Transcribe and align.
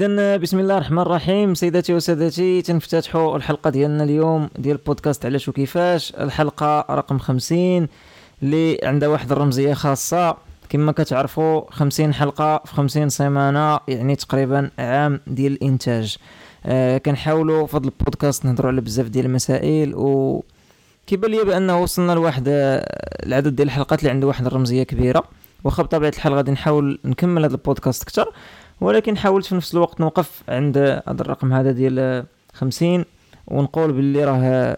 إذا 0.00 0.36
بسم 0.36 0.58
الله 0.58 0.76
الرحمن 0.78 0.98
الرحيم. 0.98 1.54
سيداتي 1.54 1.94
وسادتي 1.94 2.62
تنفتتحوا 2.62 3.36
الحلقة 3.36 3.70
ديالنا 3.70 4.04
اليوم 4.04 4.50
ديال 4.58 4.76
البودكاست 4.76 5.26
علاش 5.26 5.48
وكيفاش 5.48 6.14
الحلقة 6.14 6.86
رقم 6.90 7.18
50 7.18 7.88
اللي 8.42 8.78
عندها 8.82 9.08
واحد 9.08 9.32
الرمزية 9.32 9.74
خاصة. 9.74 10.36
كما 10.68 10.92
كتعرفوا 10.92 11.62
50 11.70 12.14
حلقة 12.14 12.62
في 12.64 12.74
50 12.74 13.08
سيمانة 13.08 13.80
يعني 13.88 14.16
تقريبا 14.16 14.70
عام 14.78 15.20
ديال 15.26 15.52
الإنتاج. 15.52 16.16
آه 16.66 16.98
كنحاولوا 16.98 17.66
في 17.66 17.76
هذا 17.76 17.84
البودكاست 17.84 18.44
نهضروا 18.44 18.70
على 18.70 18.80
بزاف 18.80 19.06
ديال 19.08 19.26
المسائل 19.26 19.94
و 19.94 20.44
كيبان 21.06 21.30
لي 21.30 21.44
بأنه 21.44 21.82
وصلنا 21.82 22.12
لواحد 22.12 22.44
العدد 23.26 23.56
ديال 23.56 23.68
الحلقات 23.68 23.98
اللي 23.98 24.10
عنده 24.10 24.26
واحد 24.26 24.46
الرمزية 24.46 24.82
كبيرة. 24.82 25.24
واخا 25.64 25.82
بطبيعة 25.82 26.10
الحال 26.10 26.34
غادي 26.34 26.50
نحاول 26.50 26.98
نكمل 27.04 27.44
هذا 27.44 27.54
البودكاست 27.54 28.02
أكثر 28.02 28.32
ولكن 28.80 29.16
حاولت 29.16 29.46
في 29.46 29.54
نفس 29.54 29.74
الوقت 29.74 30.00
نوقف 30.00 30.42
عند 30.48 30.78
هذا 30.78 31.22
الرقم 31.22 31.52
هذا 31.52 31.70
ديال 31.70 32.24
50 32.54 33.04
ونقول 33.46 33.92
باللي 33.92 34.24
راه 34.24 34.76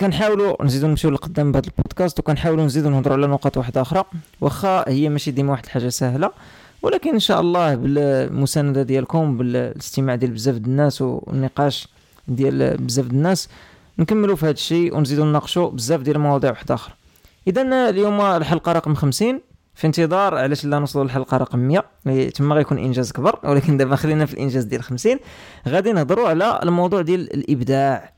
كنحاولوا 0.00 0.64
نزيدو 0.64 0.86
نمشيو 0.86 1.10
لقدام 1.10 1.52
بهذا 1.52 1.66
البودكاست 1.66 2.18
وكنحاولوا 2.18 2.64
نزيدو 2.64 2.90
نهضروا 2.90 3.16
على 3.16 3.26
نقاط 3.26 3.56
واحدة 3.56 3.82
أخرى. 3.82 4.04
واخا 4.40 4.84
هي 4.88 5.08
ماشي 5.08 5.30
ديما 5.30 5.50
واحد 5.50 5.64
الحاجة 5.64 5.88
سهلة 5.88 6.30
ولكن 6.82 7.10
إن 7.10 7.18
شاء 7.18 7.40
الله 7.40 7.74
بالمساندة 7.74 8.82
ديالكم 8.82 9.38
بالاستماع 9.38 10.14
ديال 10.14 10.30
بزاف 10.30 10.54
ديال 10.54 10.70
الناس 10.70 11.02
والنقاش 11.02 11.88
ديال 12.28 12.76
بزاف 12.76 13.06
ديال 13.06 13.16
الناس 13.16 13.48
نكملوا 13.98 14.36
في 14.36 14.44
هذا 14.44 14.50
الشيء 14.50 14.96
ونزيدوا 14.96 15.24
نناقشوا 15.24 15.70
بزاف 15.70 16.00
ديال 16.00 16.16
المواضيع 16.16 16.50
واحدة 16.50 16.74
أخرى. 16.74 16.94
اذا 17.48 17.88
اليوم 17.88 18.20
الحلقة 18.20 18.72
رقم 18.72 18.94
50 18.94 19.40
في 19.78 19.86
انتظار 19.86 20.34
علاش 20.34 20.64
لا 20.64 20.78
نوصلوا 20.78 21.04
للحلقة 21.04 21.36
رقم 21.36 21.58
100 22.04 22.28
تما 22.28 22.54
غيكون 22.54 22.78
إنجاز 22.78 23.12
كبر 23.12 23.38
ولكن 23.44 23.76
دابا 23.76 23.96
خلينا 23.96 24.26
في 24.26 24.34
الإنجاز 24.34 24.64
ديال 24.64 24.82
50 24.82 25.16
غادي 25.68 25.92
نهضروا 25.92 26.28
على 26.28 26.60
الموضوع 26.62 27.02
ديال 27.02 27.34
الإبداع. 27.34 28.12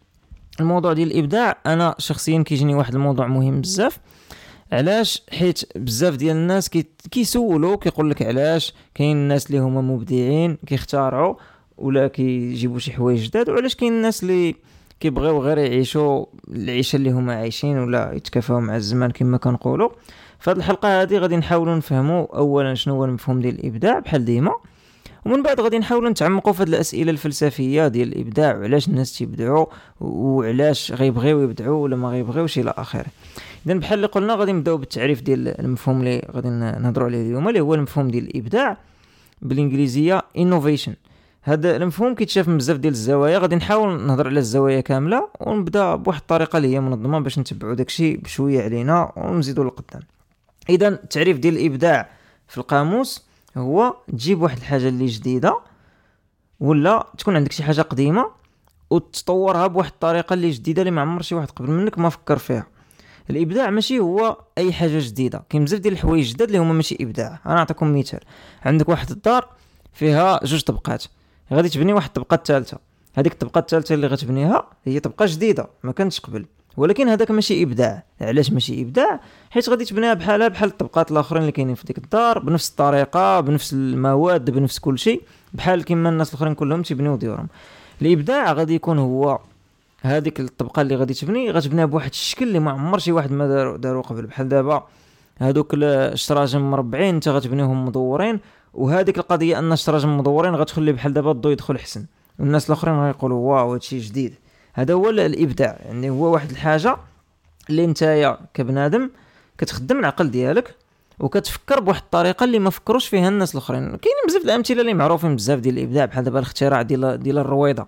الموضوع 0.61 0.93
ديال 0.93 1.11
الإبداع 1.13 1.59
أنا 1.67 1.95
شخصيا 1.99 2.43
كيجيني 2.43 2.75
واحد 2.75 2.95
الموضوع 2.95 3.27
مهم 3.27 3.61
بزاف. 3.61 3.99
علاش؟ 4.73 5.23
حيت 5.31 5.79
بزاف 5.79 6.17
ديال 6.17 6.37
الناس 6.37 6.71
كيسولوا 7.11 7.77
كيقول 7.77 8.11
لك 8.11 8.23
علاش 8.23 8.75
كاين 8.95 9.17
الناس 9.17 9.47
اللي 9.47 9.59
هما 9.59 9.81
مبدعين 9.81 10.59
كيختارعوا 10.67 11.35
ولا 11.79 12.09
كيجيبوا 12.09 12.79
شي 12.79 12.93
حوايج 12.93 13.27
جداد 13.29 13.49
وعلاش 13.49 13.75
كاين 13.75 13.93
الناس 13.93 14.23
اللي 14.23 14.55
كيبغيو 15.01 15.39
غير 15.43 15.59
يعيشوا 15.59 16.27
العيشة 16.49 16.97
اللي 16.97 17.11
هما 17.11 17.35
عايشين 17.35 17.79
ولا 17.79 18.13
يتكافاو 18.13 18.61
مع 18.61 18.77
الزمان 18.77 19.11
كما 19.11 19.37
كنقولوا. 19.39 19.91
فهاد 20.41 20.57
الحلقة 20.57 21.03
هذه 21.03 21.19
غادي 21.19 21.37
نحاولوا 21.37 21.75
نفهموا 21.75 22.37
اولا 22.37 22.75
شنو 22.75 22.95
هو 22.95 23.05
المفهوم 23.05 23.41
ديال 23.41 23.59
الإبداع 23.59 23.99
بحال 23.99 24.25
ديما 24.25 24.53
ومن 25.25 25.43
بعد 25.43 25.61
غادي 25.61 25.79
نحاولوا 25.79 26.11
نتعمقوا 26.11 26.53
في 26.53 26.63
هاد 26.63 26.69
الأسئلة 26.69 27.11
الفلسفية 27.11 27.89
ديال 27.89 28.13
الإبداع 28.13 28.57
وعلاش 28.57 28.89
الناس 28.89 29.19
تيبدعوا 29.19 29.67
وعلاش 30.01 30.93
غيبغيو 30.93 31.43
يبدعوا 31.43 31.83
ولا 31.83 31.97
ما 31.97 32.09
غيبغيوش 32.09 32.59
إلى 32.59 32.75
آخره. 32.77 33.07
اذا 33.67 33.75
بحال 33.75 33.99
اللي 33.99 34.07
قلنا 34.07 34.35
غادي 34.35 34.53
نبداو 34.53 34.77
بالتعريف 34.77 35.23
ديال 35.23 35.61
المفهوم 35.61 36.01
اللي 36.01 36.29
غادي 36.33 36.49
نهضروا 36.49 37.07
عليه 37.07 37.23
اليوم 37.23 37.49
اللي 37.49 37.61
هو 37.61 37.75
المفهوم 37.75 38.09
ديال 38.09 38.25
الإبداع 38.25 38.77
بالإنجليزية 39.43 40.23
innovation. 40.39 40.93
هذا 41.43 41.77
المفهوم 41.77 42.15
كيتشاف 42.15 42.49
من 42.49 42.57
بزاف 42.57 42.77
ديال 42.77 42.93
الزوايا 42.93 43.39
غادي 43.39 43.57
نحاول 43.57 44.07
نهضر 44.07 44.27
على 44.27 44.39
الزوايا 44.39 44.81
كاملة 44.81 45.29
ونبدا 45.41 45.95
بواحد 45.95 46.21
الطريقة 46.21 46.57
اللي 46.57 46.75
هي 46.75 46.81
منظمة 46.81 47.19
باش 47.19 47.39
نتبعوا 47.39 47.75
داكشي 47.75 48.17
بشوية 48.17 48.63
علينا 48.63 49.13
ونزيدوا 49.17 49.65
لقدام. 49.65 50.03
إذا 50.69 50.89
التعريف 50.89 51.39
ديال 51.39 51.59
الإبداع 51.59 52.11
في 52.49 52.59
القاموس 52.59 53.25
هو 53.57 53.97
تجيب 54.09 54.43
واحد 54.43 54.57
الحاجة 54.57 54.89
اللي 54.89 55.07
جديدة 55.07 55.61
ولا 56.61 57.07
تكون 57.19 57.37
عندك 57.37 57.53
شي 57.53 57.63
حاجة 57.63 57.83
قديمة 57.83 58.31
وتطورها 58.91 59.67
بواحد 59.67 59.91
الطريقة 59.91 60.35
اللي 60.35 60.51
جديدة 60.51 60.83
اللي 60.83 60.91
ما 60.91 61.01
عمر 61.01 61.23
شي 61.23 61.35
واحد 61.35 61.51
قبل 61.51 61.71
منك 61.71 61.99
ما 61.99 62.09
فكر 62.09 62.39
فيها. 62.39 62.67
الإبداع 63.31 63.71
ماشي 63.71 63.99
هو 63.99 64.37
أي 64.59 64.73
حاجة 64.73 64.99
جديدة 64.99 65.43
كاين 65.49 65.65
بزاف 65.65 65.81
ديال 65.81 65.95
الحوايج 65.95 66.33
جداد 66.33 66.49
اللي 66.49 66.59
هما 66.59 66.73
ماشي 66.73 66.97
إبداع. 67.01 67.41
أنا 67.47 67.55
نعطيكم 67.55 67.99
مثال. 67.99 68.21
عندك 68.63 68.89
واحد 68.89 69.11
الدار 69.11 69.49
فيها 69.93 70.41
جوج 70.45 70.63
طبقات 70.63 71.05
غادي 71.53 71.69
تبني 71.69 71.93
واحد 71.93 72.07
الطبقة 72.07 72.35
الثالثة. 72.35 72.79
هذيك 73.15 73.33
الطبقة 73.33 73.59
الثالثة 73.59 73.95
اللي 73.95 74.07
غتبنيها 74.07 74.67
هي 74.85 75.01
طبقة 75.01 75.27
جديدة 75.29 75.69
ما 75.83 75.93
كانتش 75.93 76.21
قبل. 76.21 76.47
ولكن 76.77 77.09
هذاك 77.09 77.31
ماشي 77.31 77.63
إبداع. 77.63 78.03
علاش 78.21 78.53
ماشي 78.53 78.83
إبداع؟ 78.83 79.21
حيت 79.51 79.69
غادي 79.69 79.85
تبنيها 79.85 80.15
بحالها 80.15 80.49
بحال 80.49 80.69
الطبقات 80.69 81.11
الآخرين 81.11 81.43
اللي 81.43 81.53
كاينين 81.53 81.75
في 81.75 81.85
ديك 81.85 81.99
الدار 81.99 82.39
بنفس 82.39 82.71
الطريقة 82.71 83.41
بنفس 83.41 83.73
المواد 83.73 84.51
بنفس 84.51 84.79
كل 84.79 84.99
شيء 84.99 85.23
بحال 85.55 85.85
كيما 85.85 86.09
الناس 86.09 86.29
الآخرين 86.29 86.55
كلهم 86.55 86.83
تيبنيو 86.83 87.17
ديورهم. 87.17 87.49
الإبداع 88.03 88.53
غادي 88.53 88.75
يكون 88.75 88.99
هو 88.99 89.39
هذيك 90.03 90.41
الطبقة 90.41 90.83
اللي 90.83 90.97
غادي 90.97 91.15
تبني 91.15 91.51
غتبنيها 91.51 91.85
بواحد 91.85 92.11
الشكل 92.11 92.49
اللي 92.49 92.59
ما 92.59 92.71
عمر 92.71 92.99
شي 92.99 93.13
واحد 93.13 93.33
ما 93.33 93.49
دارو, 93.49 93.77
دارو 93.77 94.01
قبل. 94.01 94.27
بحال 94.27 94.49
دابا 94.49 94.87
هادوك 95.41 95.75
الشراجم 95.75 96.71
مربعين 96.71 97.15
انت 97.15 97.29
غتبنيهم 97.29 97.87
مدورين 97.87 98.41
وهذيك 98.75 99.19
القضية 99.19 99.59
أن 99.59 99.73
الشراجم 99.73 100.19
مدورين 100.19 100.55
غتخلي 100.55 100.93
بحال 100.93 101.13
دابا 101.13 101.31
الضوء 101.31 101.53
يدخل 101.53 101.79
حسن. 101.79 102.07
والناس 102.39 102.67
الآخرين 102.67 102.95
غيقولوا 102.95 103.39
واو 103.39 103.73
هادشي 103.73 103.99
جديد. 103.99 104.35
هذا 104.73 104.95
هو 104.95 105.11
الإبداع. 105.11 105.79
يعني 105.85 106.11
هو 106.11 106.33
واحد 106.33 106.51
الحاجة 106.51 106.97
اللي 107.71 107.87
نتايا 107.87 108.39
كبنادم 108.55 109.11
كتخدم 109.59 109.99
العقل 109.99 110.31
ديالك 110.31 110.75
وكتفكر 111.19 111.81
بواحد 111.81 112.03
الطريقة 112.03 112.45
اللي 112.45 112.59
ما 112.59 112.71
فكروش 112.71 113.07
فيها 113.07 113.29
الناس 113.29 113.55
الآخرين. 113.55 113.81
كاينين 113.81 114.23
بزاف 114.29 114.45
الأمثلة 114.45 114.81
اللي 114.81 114.95
معروفين 114.95 115.37
بزاف 115.37 115.59
ديال 115.61 115.79
الإبداع 115.79 116.05
بحال 116.05 116.25
دابا 116.25 116.39
الاختراع 116.39 116.83
ديال 116.83 117.23
ديال 117.23 117.39
الرويضة. 117.39 117.87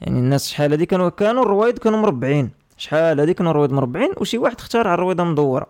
يعني 0.00 0.18
الناس 0.18 0.48
شحال 0.48 0.70
هادي 0.70 0.86
كانوا 0.86 1.08
كانوا 1.08 1.42
الرويض 1.42 1.78
كانوا 1.78 1.98
مربعين. 1.98 2.50
شحال 2.76 3.20
هادي 3.20 3.34
كانوا 3.34 3.50
الرويض 3.50 3.72
مربعين 3.72 4.10
وشي 4.16 4.38
واحد 4.38 4.56
اخترع 4.58 4.94
الرويضة 4.94 5.24
مدورة. 5.24 5.66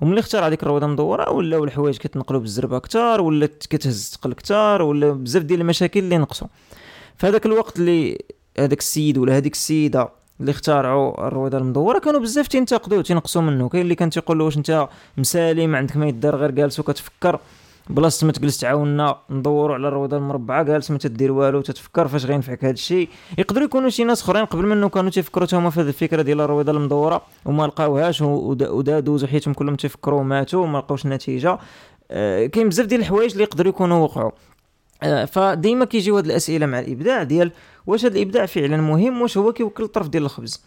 وملي 0.00 0.20
اختار 0.20 0.46
هذيك 0.46 0.62
الرويضة 0.62 0.86
مدورة 0.86 1.30
ولاو 1.30 1.64
الحوايج 1.64 1.96
كتنقلوا 1.96 2.40
بالزربة 2.40 2.76
أكثر 2.76 3.20
ولا 3.20 3.46
كتهز 3.46 4.10
ثقل 4.14 4.30
أكثر 4.30 4.82
ولا 4.82 5.12
بزاف 5.12 5.42
ديال 5.42 5.60
المشاكل 5.60 6.00
اللي 6.00 6.18
نقصوا 6.18 6.48
في 7.16 7.26
هذاك 7.26 7.46
الوقت 7.46 7.78
اللي 7.78 8.18
هذاك 8.58 8.78
السيد 8.78 9.18
ولا 9.18 9.36
هذيك 9.36 9.52
السيده 9.52 10.08
اللي 10.40 10.50
اخترعوا 10.50 11.26
الرويضة 11.26 11.58
المدورة 11.58 11.98
كانوا 11.98 12.20
بزاف 12.20 12.48
تينتقدوا 12.48 13.02
تينقصوا 13.02 13.42
منه. 13.42 13.68
كاين 13.68 13.82
اللي 13.82 13.94
كان 13.94 14.10
تيقول 14.10 14.38
له 14.38 14.44
واش 14.44 14.56
انت 14.56 14.88
مسالي 15.18 15.66
ما 15.66 15.78
عندك 15.78 15.96
ما 15.96 16.06
يدار 16.08 16.36
غير 16.36 16.50
جالس 16.50 16.80
وكتفكر. 16.80 17.38
بلاصة 17.90 18.26
ما 18.26 18.32
تجلس 18.32 18.58
تعاوننا 18.58 19.16
ندوروا 19.30 19.74
على 19.74 19.88
الرويضة 19.88 20.16
المربعة 20.16 20.62
جالس 20.62 20.90
ما 20.90 20.98
تدير 20.98 21.32
والو 21.32 21.60
تتفكر 21.60 22.08
فاش 22.08 22.24
غينفعك 22.24 22.64
هذا 22.64 22.72
الشيء. 22.72 23.08
يقدروا 23.38 23.64
يكونوا 23.64 23.88
شي 23.88 24.04
ناس 24.04 24.22
أخرين 24.22 24.44
قبل 24.44 24.66
منه 24.66 24.88
كانوا 24.88 25.10
تيفكروا 25.10 25.46
هما 25.52 25.70
في 25.70 25.80
هذه 25.80 25.88
الفكرة 25.88 26.22
ديال 26.22 26.40
الرويضة 26.40 26.72
المدورة 26.72 27.22
وما 27.44 27.66
لقاوهاش 27.66 28.22
ودا 28.22 29.00
دوزوا 29.00 29.28
حياتهم 29.28 29.54
كلهم 29.54 29.74
تيفكروا 29.74 30.20
وماتوا 30.20 30.62
وما 30.62 30.78
لقاوش 30.78 31.04
النتيجه 31.04 31.58
آه 32.10 32.46
كاين 32.46 32.68
بزاف 32.68 32.86
ديال 32.86 33.00
الحوايج 33.00 33.30
اللي 33.32 33.42
يقدروا 33.42 33.68
يكونوا 33.68 33.98
وقعوا. 33.98 34.30
فديما 35.26 35.84
كيجيو 35.84 36.16
هاد 36.16 36.24
الأسئلة 36.24 36.66
مع 36.66 36.78
الإبداع 36.78 37.22
ديال 37.22 37.52
واش 37.86 38.04
هذا 38.04 38.14
الإبداع 38.14 38.46
فعلا 38.46 38.76
مهم 38.76 39.22
واش 39.22 39.38
هو 39.38 39.52
كيوكل 39.52 39.84
الطرف 39.84 40.08
ديال 40.08 40.22
الخبز. 40.22 40.64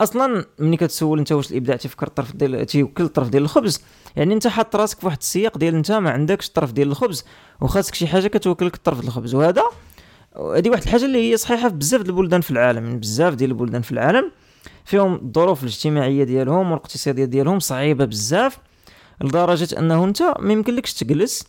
أصلا 0.00 0.44
ملي 0.58 0.76
كتسول 0.76 1.18
انت 1.18 1.32
واش 1.32 1.50
الإبداع 1.50 1.76
تيفكر 1.76 2.06
الطرف 2.06 2.36
ديال 2.36 2.66
تيوكل 2.66 3.04
الطرف 3.04 3.28
ديال 3.28 3.42
الخبز. 3.42 3.82
يعني 4.16 4.34
انت 4.34 4.46
حاط 4.46 4.76
راسك 4.76 5.00
في 5.00 5.06
واحد 5.06 5.18
السياق 5.20 5.58
ديال 5.58 5.74
انت 5.74 5.92
ما 5.92 6.10
عندكش 6.10 6.48
الطرف 6.48 6.72
ديال 6.72 6.88
الخبز 6.88 7.24
وخاصك 7.60 7.94
شي 7.94 8.06
حاجة 8.06 8.28
كتوكلك 8.28 8.74
الطرف 8.74 8.96
ديال 8.96 9.08
الخبز. 9.08 9.34
وهذا 9.34 9.62
هذه 10.36 10.70
واحد 10.70 10.82
الحاجة 10.82 11.04
اللي 11.04 11.30
هي 11.30 11.36
صحيحة 11.36 11.68
في 11.68 11.74
بزاف 11.74 12.00
البلدان 12.00 12.40
في 12.40 12.50
العالم. 12.50 12.84
يعني 12.84 12.98
بزاف 12.98 13.34
ديال 13.34 13.50
البلدان 13.50 13.82
في 13.82 13.92
العالم 13.92 14.30
فيهم 14.84 15.14
الظروف 15.14 15.62
الاجتماعية 15.62 16.24
ديالهم 16.24 16.70
والاقتصادية 16.70 17.24
ديالهم 17.24 17.60
صعيبة 17.60 18.04
بزاف 18.04 18.58
لدرجة 19.20 19.78
أنه 19.78 20.04
انت 20.04 20.22
ما 20.40 20.52
يمكنلكش 20.52 20.94
تجلس 20.94 21.44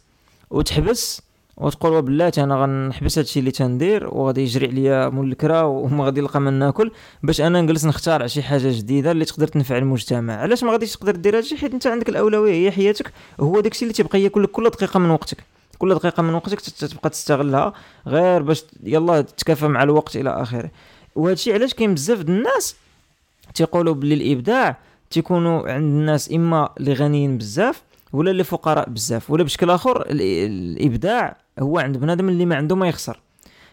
وتحبس 0.50 1.22
وتقول 1.58 2.02
بلاتي 2.02 2.44
أنا 2.44 2.56
غنحبس 2.56 3.18
هادشي 3.18 3.40
اللي 3.40 3.52
تندير 3.52 4.08
وغادي 4.08 4.42
يجري 4.42 4.68
عليا 4.68 5.10
مول 5.10 5.32
الكرا 5.32 5.62
وما 5.62 6.06
غادي 6.06 6.22
نلقى 6.22 6.42
من 6.42 6.54
ناكل 6.54 6.92
باش 7.24 7.42
أنا 7.42 7.62
نجلس 7.62 7.86
نختار 7.86 8.28
شي 8.28 8.42
حاجة 8.44 8.72
جديدة 8.78 9.12
اللي 9.12 9.26
تقدر 9.26 9.48
تنفع 9.48 9.78
المجتمع. 9.78 10.36
علاش 10.36 10.64
ما 10.64 10.72
غاديش 10.72 10.94
تقدر 10.94 11.16
دير 11.16 11.38
هادشي 11.38 11.58
حيت 11.58 11.74
أنت 11.74 11.88
عندك 11.88 12.10
الأولوية 12.10 12.54
هي 12.54 12.72
حياتك 12.72 13.12
هو 13.40 13.60
داكشي 13.60 13.82
اللي 13.86 13.94
تيبقى 13.94 14.22
ياكل 14.22 14.46
كل 14.46 14.70
دقيقة 14.70 15.00
من 15.00 15.10
وقتك. 15.10 15.38
كل 15.78 15.96
دقيقة 15.96 16.24
من 16.24 16.34
وقتك 16.34 16.62
تبقى 16.62 17.10
تستغلها 17.10 17.74
غير 18.08 18.42
باش 18.42 18.64
يلا 18.84 19.22
تتكافى 19.22 19.68
مع 19.68 19.84
الوقت 19.84 20.16
إلى 20.16 20.30
آخره. 20.42 20.70
وهادشي 21.16 21.54
علاش 21.54 21.74
كاين 21.74 21.94
بزاف 21.94 22.20
د 22.22 22.30
الناس 22.30 22.76
تيقولوا 23.54 23.94
بلي 23.94 24.14
الإبداع 24.14 24.78
تيكونوا 25.10 25.72
عند 25.72 25.84
الناس 25.84 26.32
إما 26.32 26.70
اللي 26.80 26.94
غنيين 26.94 27.38
بزاف 27.38 27.82
ولا 28.14 28.32
اللي 28.32 28.44
فقراء 28.44 28.90
بزاف. 28.90 29.32
ولا 29.32 29.44
بشكل 29.44 29.70
آخر 29.70 30.06
الإبداع 30.10 31.43
هو 31.60 31.80
عند 31.80 31.98
بنادم 31.98 32.30
اللي 32.30 32.46
ما 32.46 32.56
عنده 32.56 32.76
ما 32.76 32.88
يخسر. 32.88 33.20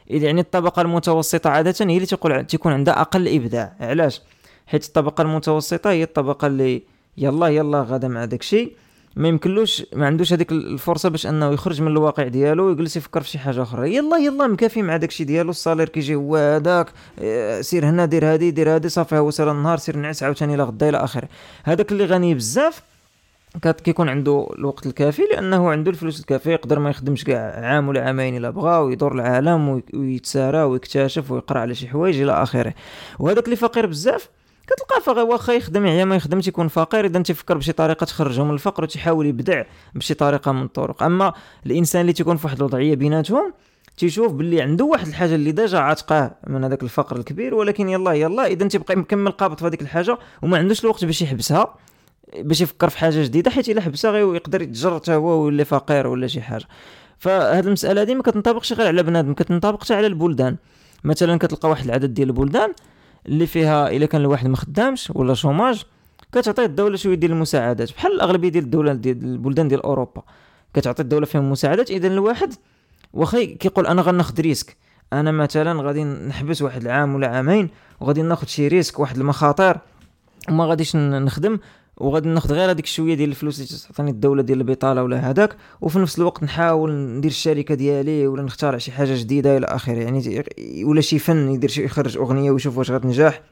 يعني 0.06 0.40
الطبقة 0.40 0.82
المتوسطة 0.82 1.50
عادة 1.50 1.74
هي 1.80 1.96
اللي 1.96 2.06
تقول 2.06 2.46
تكون 2.46 2.72
عندها 2.72 3.00
أقل 3.00 3.28
إبداع. 3.28 3.76
علاش؟ 3.80 4.22
حيت 4.66 4.84
الطبقة 4.84 5.22
المتوسطة 5.22 5.90
هي 5.90 6.02
الطبقة 6.02 6.46
اللي 6.46 6.82
يلاه 7.16 7.46
يلاه 7.46 7.82
غادا 7.82 8.08
مع 8.08 8.24
داكشي 8.24 8.72
ما 9.16 9.28
يمكنلوش 9.28 9.86
ما 9.92 10.06
عندوش 10.06 10.32
هذيك 10.32 10.52
الفرصة 10.52 11.08
باش 11.08 11.26
أنه 11.26 11.52
يخرج 11.52 11.82
من 11.82 11.88
الواقع 11.88 12.28
ديالو 12.28 12.66
ويجلس 12.66 12.96
يفكر 12.96 13.20
في 13.22 13.28
شي 13.28 13.38
حاجة 13.38 13.62
أخرى. 13.62 13.94
يلاه 13.94 14.16
يلاه 14.16 14.46
مكافي 14.46 14.82
مع 14.82 14.96
داكشي 14.96 15.24
ديالو. 15.24 15.50
ال 15.50 15.55
salaire 15.55 15.88
كيجي 15.88 16.14
هو 16.14 16.36
هذاك 16.36 16.86
آه، 17.18 17.60
سير 17.60 17.88
هنا 17.88 18.04
دير 18.04 18.32
هادي 18.32 18.50
دير 18.50 18.74
هادي 18.74 18.88
صافي 18.88 19.18
هو 19.18 19.30
سالا 19.30 19.48
النهار 19.48 19.78
سير 19.78 19.96
نعس 19.96 20.22
عاوتاني 20.22 20.56
لا 20.56 20.64
غدا 20.64 20.88
إلى 20.88 20.96
آخره. 20.96 21.28
هذاك 21.64 21.92
اللي 21.92 22.04
غني 22.04 22.34
بزاف 22.34 22.82
كيكون 23.58 24.08
عنده 24.08 24.48
الوقت 24.58 24.86
الكافي 24.86 25.22
لأنه 25.22 25.70
عنده 25.70 25.90
الفلوس 25.90 26.20
الكافية 26.20 26.50
يقدر 26.50 26.78
ما 26.78 26.90
يخدمش 26.90 27.24
كاع 27.24 27.66
عام 27.66 27.88
ولا 27.88 28.04
عامين 28.04 28.36
إلا 28.36 28.50
بغا 28.50 28.78
ويدور 28.78 29.12
العالم 29.12 29.82
ويتسارى 29.94 30.62
ويكتشف 30.62 31.30
ويقرأ 31.30 31.58
على 31.58 31.74
شي 31.74 31.88
حوايج 31.88 32.20
إلى 32.20 32.32
آخره. 32.32 32.74
وهذاك 33.18 33.44
اللي 33.44 33.56
فقير 33.56 33.86
بزاف 33.86 34.28
كتلقى 34.66 35.00
فقير 35.00 35.24
واخا 35.24 35.52
يخدم 35.52 35.86
يا 35.86 36.04
ما 36.04 36.16
يخدمش 36.16 36.48
يكون 36.48 36.68
فقير 36.68 37.04
إذا 37.04 37.22
تيفكر 37.22 37.58
بشي 37.58 37.72
طريقة 37.72 38.04
تخرجه 38.04 38.44
من 38.44 38.50
الفقر 38.50 38.82
وتحاول 38.82 39.26
يبدع 39.26 39.62
بشي 39.94 40.14
طريقة 40.14 40.52
من 40.52 40.62
الطرق. 40.62 41.02
أما 41.02 41.32
الإنسان 41.66 42.00
اللي 42.00 42.12
تيكون 42.12 42.36
في 42.36 42.46
واحد 42.46 42.56
الوضعية 42.56 42.94
بيناتهم 42.94 43.52
تيشوف 43.96 44.32
باللي 44.32 44.62
عنده 44.62 44.84
واحد 44.84 45.06
الحاجة 45.06 45.34
اللي 45.34 45.52
ديجا 45.52 45.78
عاتقاه 45.78 46.30
من 46.46 46.64
هذاك 46.64 46.82
الفقر 46.82 47.16
الكبير 47.16 47.54
ولكن 47.54 47.88
يلا 47.88 48.12
يلا 48.12 48.46
إذا 48.46 48.68
تيبقى 48.68 48.96
مكمل 48.96 49.30
قابط 49.30 49.60
في 49.60 49.66
هذيك 49.66 49.82
الحاجة 49.82 50.18
وما 50.42 50.58
عندوش 50.58 50.84
الوقت 50.84 51.04
باش 51.04 51.22
يحبسها 51.22 51.74
باش 52.38 52.60
يفكر 52.60 52.88
في 52.88 52.98
حاجة 52.98 53.22
جديدة 53.22 53.50
حيت 53.50 53.68
إلا 53.68 53.80
حبسها 53.80 54.10
غير 54.10 54.34
يقدر 54.34 54.62
يتجر 54.62 54.94
حتى 54.94 55.14
هو 55.14 55.40
ويولي 55.40 55.64
فقير 55.64 56.06
ولا 56.06 56.26
شي 56.26 56.40
حاجة. 56.40 56.64
فهاد 57.18 57.66
المسألة 57.66 58.02
هذه 58.02 58.14
ما 58.14 58.22
كتنطبقش 58.22 58.72
غير 58.72 58.86
على 58.86 59.02
بنادم 59.02 59.34
كتنطبق 59.34 59.84
حتى 59.84 59.94
على 59.94 60.06
البلدان. 60.06 60.56
مثلا 61.04 61.38
كتلقى 61.38 61.68
واحد 61.68 61.84
العدد 61.84 62.14
ديال 62.14 62.28
البلدان 62.28 62.72
اللي 63.26 63.46
فيها 63.46 63.90
إلا 63.90 64.06
كان 64.06 64.20
الواحد 64.20 64.48
ما 64.48 64.56
خدامش 64.56 65.12
ولا 65.14 65.34
chômage 65.34 65.82
كتعطي 66.32 66.64
الدولة 66.64 66.96
شوية 66.96 67.14
ديال 67.14 67.32
المساعدات. 67.32 67.92
بحال 67.92 68.12
الاغلبيه 68.12 68.48
ديال 68.48 68.64
الدول 68.64 69.00
ديال 69.00 69.24
البلدان 69.24 69.68
ديال 69.68 69.82
أوروبا 69.82 70.22
كتعطي 70.74 71.02
الدولة 71.02 71.26
فيهم 71.26 71.50
مساعدات. 71.50 71.90
إذا 71.90 72.06
الواحد 72.08 72.54
واخا 73.12 73.44
كيقول 73.44 73.86
أنا 73.86 74.02
غناخذ 74.02 74.40
risque. 74.40 74.76
أنا 75.12 75.30
مثلا 75.30 75.82
غادي 75.82 76.04
نحبس 76.04 76.62
واحد 76.62 76.82
العام 76.82 77.14
ولا 77.14 77.28
عامين 77.28 77.70
وغادي 78.00 78.22
ناخذ 78.22 78.46
شي 78.46 78.68
risque 78.68 78.98
واحد 78.98 79.16
المخاطر 79.16 79.78
وما 80.48 80.66
غاديش 80.66 80.96
نخدم. 80.96 81.58
وغادي 82.00 82.28
ناخذ 82.28 82.54
غير 82.54 82.70
هذيك 82.70 82.86
شوية 82.86 83.14
ديال 83.14 83.30
الفلوس 83.30 83.58
اللي 83.58 83.68
تعطيني 83.88 84.10
الدولة 84.10 84.42
ديال 84.42 84.60
البطاله 84.60 85.02
ولا 85.02 85.30
هذاك 85.30 85.56
وفي 85.80 85.98
نفس 85.98 86.18
الوقت 86.18 86.42
نحاول 86.42 86.92
ندير 86.92 87.30
الشركة 87.30 87.74
ديالي 87.74 88.26
ولا 88.26 88.42
نخترع 88.42 88.78
شي 88.78 88.92
حاجة 88.92 89.14
جديدة 89.20 89.56
إلى 89.56 89.66
آخره. 89.66 89.92
يعني 89.92 90.44
ولا 90.84 91.00
شي 91.00 91.18
فن 91.18 91.52
يدير 91.54 91.70
شي 91.70 91.84
يخرج 91.84 92.16
أغنية 92.16 92.50
ويشوف 92.50 92.78
واش 92.78 92.90
غتنجح 92.90 93.42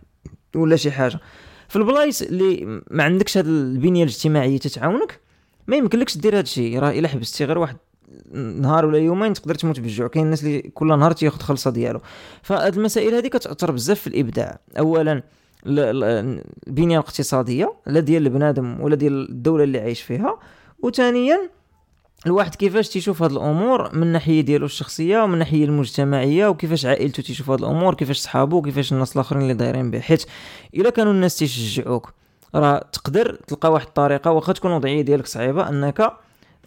ولا 0.57 0.77
شي 0.77 0.91
حاجة. 0.91 1.21
في 1.69 1.77
البلايص 1.77 2.23
اللي 2.23 2.81
ما 2.91 3.05
عندكش 3.05 3.39
هذه 3.39 3.47
البنية 3.47 4.03
الاجتماعية 4.03 4.59
تتعاونك 4.59 5.21
ما 5.67 5.77
يمكنلكش 5.77 6.19
دير 6.19 6.35
هذا 6.35 6.41
الشيء. 6.41 6.79
راه 6.79 6.91
إلا 6.91 7.09
حبستي 7.09 7.45
غير 7.45 7.59
واحد 7.59 7.77
نهار 8.35 8.87
ولا 8.87 8.99
يومين 8.99 9.33
تقدر 9.33 9.55
تموت 9.55 9.81
بالجوع. 9.81 10.09
كاين 10.09 10.25
الناس 10.25 10.45
اللي 10.45 10.61
كل 10.61 10.87
نهار 10.99 11.13
تياخذ 11.13 11.41
خلصة 11.41 11.71
ديالو. 11.71 12.01
فهاد 12.43 12.77
المسائل 12.77 13.15
هذه 13.15 13.29
كتأثر 13.29 13.71
بزاف 13.71 14.01
في 14.01 14.07
الإبداع. 14.07 14.59
اولا 14.79 15.23
البنيه 15.69 16.99
الاقتصاديه 16.99 17.75
لا 17.87 18.01
ديال 18.01 18.27
البنادم 18.27 18.81
ولا 18.81 18.95
ديال 18.95 19.31
الدولة 19.31 19.65
اللي 19.65 19.81
عايش 19.81 20.03
فيها. 20.03 20.39
وثانيا 20.83 21.51
الواحد 22.27 22.55
كيفاش 22.55 22.89
تيشوف 22.89 23.23
هاد 23.23 23.33
الأمور 23.33 23.97
من 23.97 24.03
الناحيه 24.03 24.41
ديالو 24.41 24.67
الشخصية 24.67 25.19
ومن 25.23 25.35
الناحيه 25.35 25.65
المجتمعية 25.65 26.47
وكيفاش 26.47 26.87
عائلته 26.87 27.23
تيشوف 27.23 27.51
هاد 27.51 27.59
الأمور 27.59 27.95
كيفاش 27.95 28.19
صحابو 28.19 28.57
وكيفاش 28.57 28.93
الناس 28.93 29.13
الآخرين 29.17 29.43
اللي 29.43 29.55
دايرين 29.55 29.91
به 29.91 30.01
حيت 30.01 30.25
إلا 30.75 30.91
كانوا 30.91 31.13
الناس 31.13 31.37
تيشجعوك 31.37 32.13
راه 32.55 32.79
تقدر 32.93 33.35
تلقى 33.47 33.73
واحد 33.73 33.87
الطريقة 33.87 34.31
واخا 34.31 34.53
تكون 34.53 34.71
الوضعيه 34.71 35.03
ديالك 35.03 35.27
صعيبة 35.27 35.69
أنك 35.69 36.13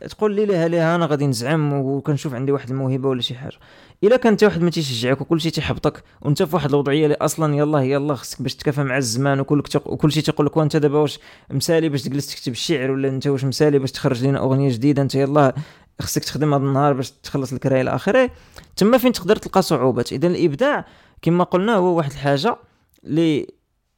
تقول 0.10 0.36
لي 0.36 0.46
لها 0.46 0.68
لها 0.68 0.96
أنا 0.96 1.06
غادي 1.06 1.28
نزعم 1.28 1.74
وكنشوف 1.74 2.34
عندي 2.34 2.52
واحد 2.52 2.70
الموهبة 2.70 3.10
ولا 3.10 3.22
شي 3.22 3.36
حاجة. 3.36 3.58
إلا 4.04 4.18
كان 4.18 4.32
انت 4.32 4.44
واحد 4.44 4.62
ما 4.62 4.70
تيشجعك 4.70 5.22
وكل 5.22 5.42
شيء 5.42 5.52
تيحبطك 5.52 6.04
وأنت 6.22 6.44
في 6.44 6.56
واحد 6.56 6.70
الوضعية 6.70 7.04
اللي 7.04 7.18
أصلا 7.22 7.56
يلا 7.56 7.80
يلا 7.80 8.16
خصك 8.16 8.42
باش 8.42 8.56
تكافى 8.56 8.84
مع 8.84 8.98
الزمان 8.98 9.40
وكل 9.40 9.64
وكل 9.86 10.12
شيء 10.12 10.24
تيقول 10.24 10.46
لك 10.46 10.58
وأنت 10.58 10.78
دابا 10.78 10.98
واش 10.98 11.20
مسالي 11.52 11.90
باش 11.90 12.02
تجلس 12.02 12.36
تكتب 12.36 12.52
الشعر 12.52 12.92
ولا 12.92 13.08
أنت 13.08 13.28
واش 13.28 13.46
مسالي 13.46 13.80
باش 13.80 13.92
تخرج 13.92 14.26
لنا 14.26 14.40
أغنية 14.40 14.72
جديدة 14.72 15.02
أنت 15.02 15.16
يلا 15.16 15.56
خصك 16.02 16.24
تخدم 16.24 16.54
هذا 16.54 16.64
النهار 16.64 16.94
باش 16.94 17.12
تخلص 17.12 17.54
الكرايه 17.54 17.82
إلى 17.82 17.96
اخره 17.96 18.30
تما 18.76 18.98
فين 18.98 19.12
تقدر 19.12 19.36
تلقى 19.36 19.62
صعوبات؟ 19.62 20.14
اذا 20.14 20.28
الإبداع 20.28 20.86
كما 21.22 21.44
قلنا 21.44 21.76
هو 21.76 21.98
واحد 21.98 22.12
الحاجة 22.12 22.58
اللي 23.04 23.48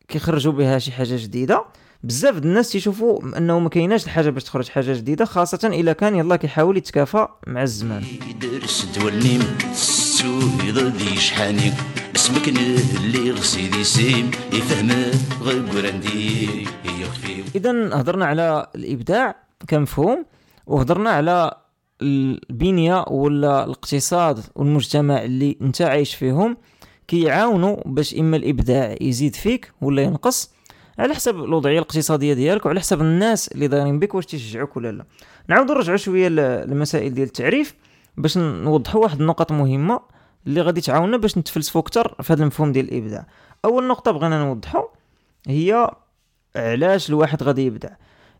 كيخرجوا 0.07 0.53
بها 0.53 0.79
شي 0.79 0.91
حاجة 0.91 1.15
جديدة. 1.15 1.65
بزاف 2.03 2.37
الناس 2.37 2.69
تيشوفوا 2.69 3.37
انه 3.37 3.59
ما 3.59 3.69
كايناش 3.69 4.05
الحاجة 4.05 4.29
باش 4.29 4.43
تخرج 4.43 4.67
حاجة 4.69 4.93
جديدة 4.93 5.25
خاصة 5.25 5.59
إلا 5.63 5.93
كان 5.93 6.15
يلا 6.15 6.35
كيحاول 6.35 6.77
يتكافى 6.77 7.27
مع 7.47 7.63
الزمان. 7.63 8.03
دي 10.89 11.15
شحاني. 11.15 11.71
اسمك 12.15 12.47
اللي 12.47 13.31
غسيدي 13.31 13.83
سيم 13.83 14.31
يفهم 14.53 14.91
غير 15.41 15.63
إذا 17.55 17.71
هضرنا 17.71 18.25
على 18.25 18.67
الإبداع 18.75 19.35
كمفهوم 19.67 20.25
وهضرنا 20.67 21.09
على 21.09 21.51
البنية 22.01 23.05
ولا 23.07 23.63
الاقتصاد 23.63 24.39
والمجتمع 24.55 25.23
اللي 25.23 25.57
أنت 25.61 25.81
عايش 25.81 26.15
فيهم 26.15 26.57
كيعاونوا 27.07 27.77
باش 27.85 28.15
إما 28.15 28.37
الإبداع 28.37 28.95
يزيد 29.01 29.35
فيك 29.35 29.71
ولا 29.81 30.01
ينقص 30.01 30.53
على 30.99 31.13
حسب 31.13 31.35
الوضعية 31.35 31.79
الاقتصادية 31.79 32.33
ديالك 32.33 32.65
وعلى 32.65 32.79
حسب 32.79 33.01
الناس 33.01 33.47
اللي 33.47 33.67
دايرين 33.67 33.99
بك 33.99 34.15
واش 34.15 34.25
تيشجعوك 34.25 34.77
ولا 34.77 34.91
لا. 34.91 35.05
نعاودو 35.47 35.73
نرجعو 35.73 35.97
شوية 35.97 36.27
للمسائل 36.27 37.13
ديال 37.13 37.27
التعريف 37.27 37.75
باش 38.17 38.37
نوضحوا 38.37 39.01
واحد 39.01 39.21
النقط 39.21 39.51
مهمة 39.51 39.99
اللي 40.47 40.61
غادي 40.61 40.81
تعاوننا 40.81 41.17
باش 41.17 41.37
نتفلسفوا 41.37 41.81
أكثر 41.81 42.15
في 42.21 42.33
هذا 42.33 42.41
المفهوم 42.41 42.71
ديال 42.71 42.91
الإبداع. 42.91 43.27
أول 43.65 43.87
نقطة 43.87 44.11
بغينا 44.11 44.39
نوضحوا 44.45 44.83
هي 45.47 45.91
علاش 46.55 47.09
الواحد 47.09 47.43
غادي 47.43 47.65
يبدع. 47.65 47.89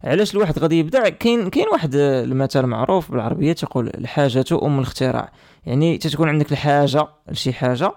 علاش 0.04 0.34
الواحد 0.34 0.60
غادي 0.60 0.80
يبدع؟ 0.80 1.10
كاين 1.10 1.50
كاين 1.50 1.68
واحد 1.72 1.96
المثال 1.96 2.68
معروف 2.68 3.12
بالعربية 3.12 3.54
تقول 3.54 3.88
الحاجة 3.88 4.46
أم 4.64 4.80
الاختراع. 4.80 5.32
يعني 5.66 5.98
تتكون 5.98 6.30
عندك 6.30 6.52
الحاجة 6.52 7.08
لشي 7.28 7.54
حاجة 7.54 7.92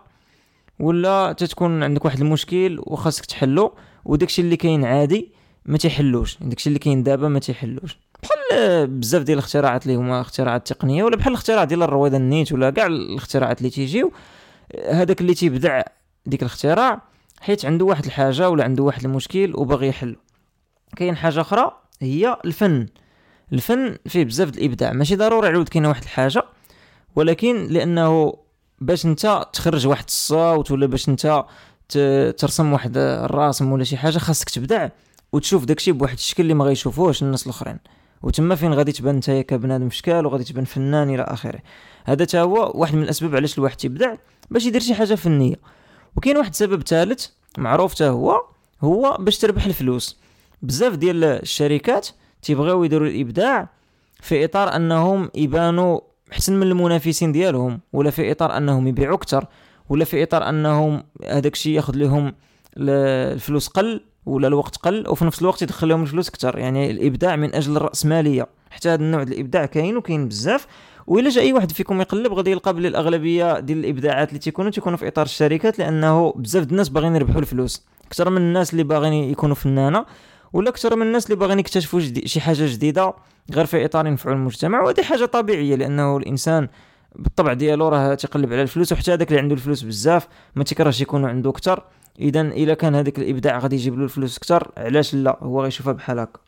ولا 0.78 1.32
تتكون 1.32 1.82
عندك 1.82 2.04
واحد 2.04 2.20
المشكل 2.20 2.78
وخاصك 2.80 3.24
تحلو 3.24 3.74
وداكشي 4.04 4.42
اللي 4.42 4.56
كاين 4.56 4.84
عادي 4.84 5.32
ما 5.64 5.78
تيحلوش. 5.78 6.38
داكشي 6.40 6.68
اللي 6.68 6.78
كاين 6.78 7.02
دابا 7.02 7.28
ما 7.28 7.38
تيحلوش. 7.38 7.98
بحال 8.22 8.86
بزاف 8.86 9.22
ديال 9.22 9.38
الاختراعات 9.38 9.86
اللي 9.86 9.96
هما 9.96 10.20
اختراعات 10.20 10.72
تقنية 10.72 11.04
ولا 11.04 11.16
بحال 11.16 11.32
الاختراع 11.32 11.64
ديال 11.64 11.82
الرويضه 11.82 12.16
النيت 12.16 12.52
ولا 12.52 12.70
كاع 12.70 12.86
الاختراعات 12.86 13.58
اللي 13.58 13.70
تيجيو 13.70 14.12
هذاك 14.90 15.20
اللي 15.20 15.34
تيبدع 15.34 15.82
ديك 16.26 16.42
الاختراع 16.42 17.02
حيت 17.40 17.64
عنده 17.64 17.84
واحد 17.84 18.04
الحاجة 18.04 18.50
ولا 18.50 18.64
عنده 18.64 18.82
واحد 18.82 19.04
المشكل 19.04 19.52
وباغي 19.54 19.88
يحلو. 19.88 20.16
كاين 20.96 21.16
حاجة 21.16 21.40
أخرى 21.40 21.80
هي 22.00 22.36
الفن. 22.44 22.86
الفن 23.52 23.96
فيه 24.08 24.24
بزاف 24.24 24.48
الإبداع. 24.48 24.92
ماشي 24.92 25.16
ضروري 25.16 25.48
عود 25.48 25.68
كاينة 25.68 25.88
واحد 25.88 26.02
الحاجة 26.02 26.42
ولكن 27.16 27.66
لأنه 27.66 28.34
باش 28.80 29.06
انت 29.06 29.46
تخرج 29.52 29.86
واحد 29.86 30.04
الصوت 30.08 30.70
ولا 30.70 30.86
باش 30.86 31.08
انت 31.08 31.44
ترسم 32.38 32.72
واحد 32.72 32.96
الراسم 32.96 33.72
ولا 33.72 33.84
شي 33.84 33.96
حاجة 33.96 34.18
خاصك 34.18 34.50
تبدع 34.50 34.88
وتشوف 35.32 35.64
داكشي 35.64 35.92
بواحد 35.92 36.14
الشكل 36.14 36.42
اللي 36.42 36.54
ما 36.54 36.64
غيشوفوهش 36.64 37.22
الناس 37.22 37.46
الأخرين. 37.46 37.78
وتما 38.22 38.54
فين 38.54 38.74
غادي 38.74 38.92
تبان 38.92 39.16
نتايا 39.16 39.42
كبنادم 39.42 39.90
شكال 39.90 40.26
وغادي 40.26 40.44
تبان 40.44 40.64
فنان 40.64 41.14
إلى 41.14 41.22
آخره. 41.22 41.60
هذا 42.04 42.24
تا 42.24 42.40
هو 42.40 42.72
واحد 42.74 42.94
من 42.94 43.02
الأسباب 43.02 43.36
علاش 43.36 43.58
الواحد 43.58 43.76
تيبدع 43.76 44.14
باش 44.50 44.66
يدير 44.66 44.80
شي 44.80 44.94
حاجة 44.94 45.14
فنية. 45.14 45.56
وكاين 46.16 46.36
واحد 46.36 46.50
السبب 46.50 46.82
ثالث 46.82 47.26
معروف 47.58 47.94
تا 47.94 48.08
هو 48.08 48.44
هو 48.82 49.16
باش 49.20 49.38
تربح 49.38 49.64
الفلوس. 49.66 50.18
بزاف 50.62 50.94
ديال 50.94 51.24
الشركات 51.24 52.08
تيبغيو 52.42 52.84
يديروا 52.84 53.08
الابداع 53.08 53.68
في 54.20 54.44
إطار 54.44 54.76
أنهم 54.76 55.30
يبانوا 55.34 56.00
احسن 56.32 56.52
من 56.52 56.62
المنافسين 56.62 57.32
ديالهم 57.32 57.80
ولا 57.92 58.10
في 58.10 58.32
إطار 58.32 58.56
أنهم 58.56 58.86
يبيعوا 58.86 59.14
أكثر 59.14 59.46
ولا 59.88 60.04
في 60.04 60.22
إطار 60.22 60.48
أنهم 60.48 61.02
هذاك 61.28 61.52
الشيء 61.52 61.72
ياخذ 61.72 61.96
لهم 61.96 62.32
الفلوس 62.76 63.68
قل 63.68 64.00
ولا 64.26 64.48
الوقت 64.48 64.76
قل 64.76 65.08
وفي 65.08 65.24
نفس 65.24 65.42
الوقت 65.42 65.62
يدخل 65.62 65.88
لهم 65.88 66.02
الفلوس 66.02 66.28
أكثر. 66.28 66.58
يعني 66.58 66.90
الإبداع 66.90 67.36
من 67.36 67.54
أجل 67.54 67.76
الرأسمالية. 67.76 68.46
حتى 68.70 68.88
هذا 68.88 69.02
النوع 69.02 69.22
الإبداع 69.22 69.66
كاين 69.66 69.96
وكاين 69.96 70.28
بزاف. 70.28 70.66
وإلا 71.06 71.28
جا 71.28 71.40
أي 71.40 71.52
واحد 71.52 71.72
فيكم 71.72 72.00
يقلب 72.00 72.32
غادي 72.32 72.50
يلقى 72.50 72.74
بلي 72.74 72.88
الأغلبية 72.88 73.60
ديال 73.60 73.78
الإبداعات 73.78 74.28
اللي 74.28 74.38
تيكونوا 74.38 74.70
تيكونوا 74.70 74.98
في 74.98 75.08
إطار 75.08 75.24
الشركات 75.24 75.78
لأنه 75.78 76.32
بزاف 76.36 76.72
الناس 76.72 76.88
باغيين 76.88 77.16
يربحوا 77.16 77.40
الفلوس. 77.40 77.86
أكثر 78.06 78.30
من 78.30 78.36
الناس 78.36 78.72
اللي 78.72 78.84
باغيين 78.84 79.30
يكونوا 79.30 79.54
فنانة. 79.54 80.04
ولا 80.52 80.68
أكثر 80.68 80.96
من 80.96 81.06
الناس 81.06 81.26
اللي 81.26 81.36
باغيين 81.36 81.58
يكتشفوا 81.58 82.00
شي 82.24 82.40
حاجة 82.40 82.66
جديدة 82.66 83.14
غير 83.52 83.66
في 83.66 83.84
إطار 83.84 84.06
ينفعوا 84.06 84.34
المجتمع 84.34 84.82
وهذه 84.82 85.02
حاجة 85.02 85.24
طبيعية 85.24 85.74
لأنه 85.76 86.16
الإنسان 86.16 86.68
بالطبع 87.18 87.52
ديالو 87.52 87.88
راه 87.88 88.14
تيقلب 88.14 88.52
على 88.52 88.62
الفلوس 88.62 88.92
وحتى 88.92 89.12
هذاك 89.12 89.28
اللي 89.28 89.40
عنده 89.40 89.54
الفلوس 89.54 89.82
بزاف 89.82 90.28
ما 90.56 90.64
تيكرهش 90.64 91.00
يكونوا 91.00 91.28
عنده 91.28 91.50
أكثر. 91.50 91.84
إذا 92.20 92.40
إلا 92.40 92.74
كان 92.74 92.94
هذاك 92.94 93.18
الإبداع 93.18 93.58
غادي 93.58 93.76
يجيب 93.76 93.98
له 93.98 94.04
الفلوس 94.04 94.36
أكثر 94.38 94.70
علاش 94.76 95.14
لا؟ 95.14 95.38
هو 95.42 95.62
غيشوفها 95.62 95.92
بحال 95.92 96.18
هكا. 96.18 96.40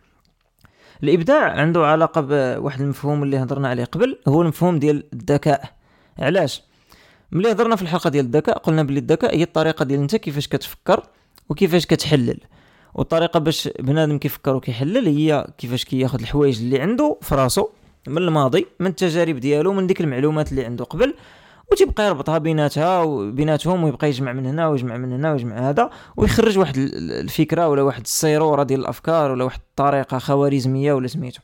الإبداع 1.02 1.50
عنده 1.52 1.86
علاقة 1.86 2.20
بواحد 2.20 2.80
المفهوم 2.80 3.22
اللي 3.22 3.38
هضرنا 3.38 3.68
عليه 3.68 3.84
قبل 3.84 4.18
هو 4.28 4.42
المفهوم 4.42 4.78
ديال 4.78 5.04
الذكاء. 5.12 5.64
علاش؟ 6.18 6.62
ملي 7.32 7.52
هضرنا 7.52 7.76
في 7.76 7.82
الحلقة 7.82 8.10
ديال 8.10 8.24
الذكاء 8.24 8.58
قلنا 8.58 8.82
بلي 8.82 8.98
الذكاء 8.98 9.36
هي 9.36 9.42
الطريقة 9.42 9.84
ديال 9.84 10.00
أنت 10.00 10.16
كيفاش 10.16 10.48
كتفكر 10.48 11.02
وكيفاش 11.48 11.86
كتحلل. 11.86 12.40
والطريقة 12.94 13.40
باش 13.40 13.68
بنادم 13.80 14.18
كيفكر 14.18 14.54
وكيحلل 14.56 15.06
هي 15.06 15.46
كيفاش 15.58 15.84
كياخذ 15.84 16.20
الحوايج 16.20 16.58
اللي 16.60 16.80
عنده 16.80 17.16
في 17.20 17.34
راسو 17.34 17.68
من 18.06 18.18
الماضي 18.18 18.66
من 18.80 18.86
التجارب 18.86 19.36
ديالو 19.36 19.72
من 19.72 19.86
ديك 19.86 20.00
المعلومات 20.00 20.50
اللي 20.50 20.64
عنده 20.64 20.84
قبل 20.84 21.14
وتيبقى 21.72 22.06
يربطها 22.06 22.38
بيناتها 22.38 23.02
وبيناتهم 23.02 23.84
ويبقى 23.84 24.08
يجمع 24.08 24.32
من 24.32 24.46
هنا 24.46 24.68
ويجمع 24.68 24.96
من 24.96 25.12
هنا 25.12 25.32
ويجمع 25.32 25.68
هذا 25.68 25.90
ويخرج 26.16 26.58
واحد 26.58 26.76
الفكرة 26.76 27.68
ولا 27.68 27.82
واحد 27.82 28.00
السيرورة 28.00 28.62
ديال 28.62 28.80
الأفكار 28.80 29.30
ولا 29.30 29.44
واحد 29.44 29.60
الطريقة 29.70 30.18
خوارزمية 30.18 30.92
ولا 30.92 31.06
سميتو. 31.06 31.40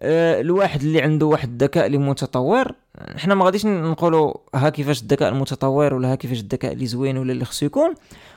أه 0.00 0.40
الواحد 0.40 0.80
اللي 0.82 1.02
عنده 1.02 1.26
واحد 1.26 1.48
الذكاء 1.50 1.86
اللي 1.86 1.98
متطور 1.98 2.72
حنا 3.16 3.34
ما 3.34 3.44
غاديش 3.44 3.66
نقولوا 3.66 4.34
ها 4.54 4.68
كيفاش 4.70 5.02
الذكاء 5.02 5.28
المتطور 5.32 5.94
ولا 5.94 6.12
ها 6.12 6.14
كيفاش 6.14 6.40
الذكاء 6.40 6.72
اللي 6.72 6.86
زوين 6.86 7.18
ولا 7.18 7.32
اللي 7.32 7.44
خصو 7.44 7.66
يكون 7.66 7.94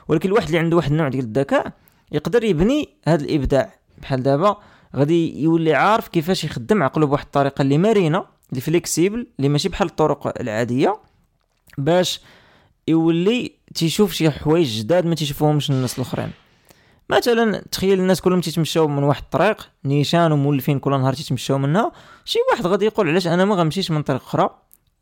ولكن 0.08 0.28
الواحد 0.28 0.46
اللي 0.46 0.58
عنده 0.58 0.76
واحد 0.76 0.90
النوع 0.90 1.08
ديال 1.08 1.24
الذكاء 1.24 1.72
يقدر 2.12 2.44
يبني 2.44 2.88
هذا 3.06 3.24
الإبداع. 3.24 3.74
بحال 3.98 4.22
دابا 4.22 4.56
غادي 4.96 5.42
يولي 5.42 5.74
عارف 5.74 6.08
كيفاش 6.08 6.44
يخدم 6.44 6.82
عقله 6.82 7.06
بواحد 7.06 7.24
الطريقة 7.24 7.62
اللي 7.62 7.78
مرنه 7.78 8.24
اللي 8.50 8.60
flexible 8.60 9.26
اللي 9.38 9.48
ماشي 9.48 9.68
بحال 9.68 9.88
الطرق 9.88 10.40
العادية 10.40 10.96
باش 11.78 12.20
يولي 12.88 13.52
تيشوف 13.74 14.12
شي 14.12 14.30
حوايج 14.30 14.78
جداد 14.78 15.06
ما 15.06 15.14
تيشوفوهمش 15.14 15.70
الناس 15.70 15.98
الأخرين. 15.98 16.30
مثلا 17.10 17.64
تخيل 17.72 18.00
الناس 18.00 18.20
كلهم 18.20 18.40
تيتمشاو 18.40 18.88
من 18.88 19.02
واحد 19.02 19.22
الطريق 19.22 19.70
نيشان 19.84 20.32
ومولفين 20.32 20.78
كل 20.78 20.90
نهار 20.90 21.12
تيتمشاو 21.12 21.58
منها 21.58 21.92
شي 22.24 22.38
واحد 22.52 22.66
غادي 22.66 22.84
يقول 22.84 23.08
علاش 23.08 23.26
أنا 23.26 23.44
ما 23.44 23.54
غنمشيش 23.54 23.90
من 23.90 24.02
طريق 24.02 24.22
أخرى؟ 24.22 24.50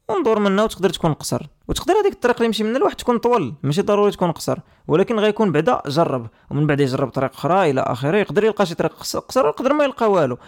وندور 0.08 0.38
منها 0.38 0.64
وتقدر 0.64 0.90
تكون 0.90 1.12
قصر. 1.12 1.46
وتقدر 1.68 1.94
هذيك 1.94 2.12
الطريق 2.12 2.36
اللي 2.36 2.46
يمشي 2.46 2.64
منها 2.64 2.76
الواحد 2.76 2.96
تكون 2.96 3.18
طول 3.18 3.54
ماشي 3.62 3.82
ضروري 3.82 4.10
تكون 4.10 4.32
قصر. 4.32 4.58
ولكن 4.88 5.18
غيكون 5.18 5.52
بعدا 5.52 5.82
جرب. 5.86 6.26
ومن 6.50 6.66
بعد 6.66 6.80
يجرب 6.80 7.08
طريق 7.10 7.32
أخرى 7.32 7.70
إلى 7.70 7.80
آخره 7.80 8.16
يقدر 8.16 8.44
يلقى 8.44 8.66
شي 8.66 8.74
طريق 8.74 8.92
قصر 8.92 9.46
ويقدر 9.46 9.72
ما 9.72 9.84
يلقى 9.84 10.10
والو. 10.10 10.38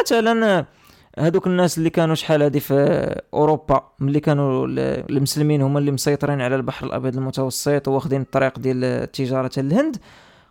مثلا 0.00 0.64
هذوك 1.18 1.46
الناس 1.46 1.78
اللي 1.78 1.90
كانوا 1.90 2.14
شحال 2.14 2.42
هادي 2.42 2.60
في 2.60 2.74
أوروبا 3.34 3.82
ملي 3.98 4.20
كانوا 4.20 4.66
المسلمين 5.10 5.62
هما 5.62 5.78
اللي 5.78 5.90
مسيطرين 5.90 6.40
على 6.40 6.56
البحر 6.56 6.86
الأبيض 6.86 7.16
المتوسط 7.16 7.88
واخدين 7.88 8.20
الطريق 8.20 8.58
ديال 8.58 8.84
التجاره 8.84 9.50
الهند 9.58 9.96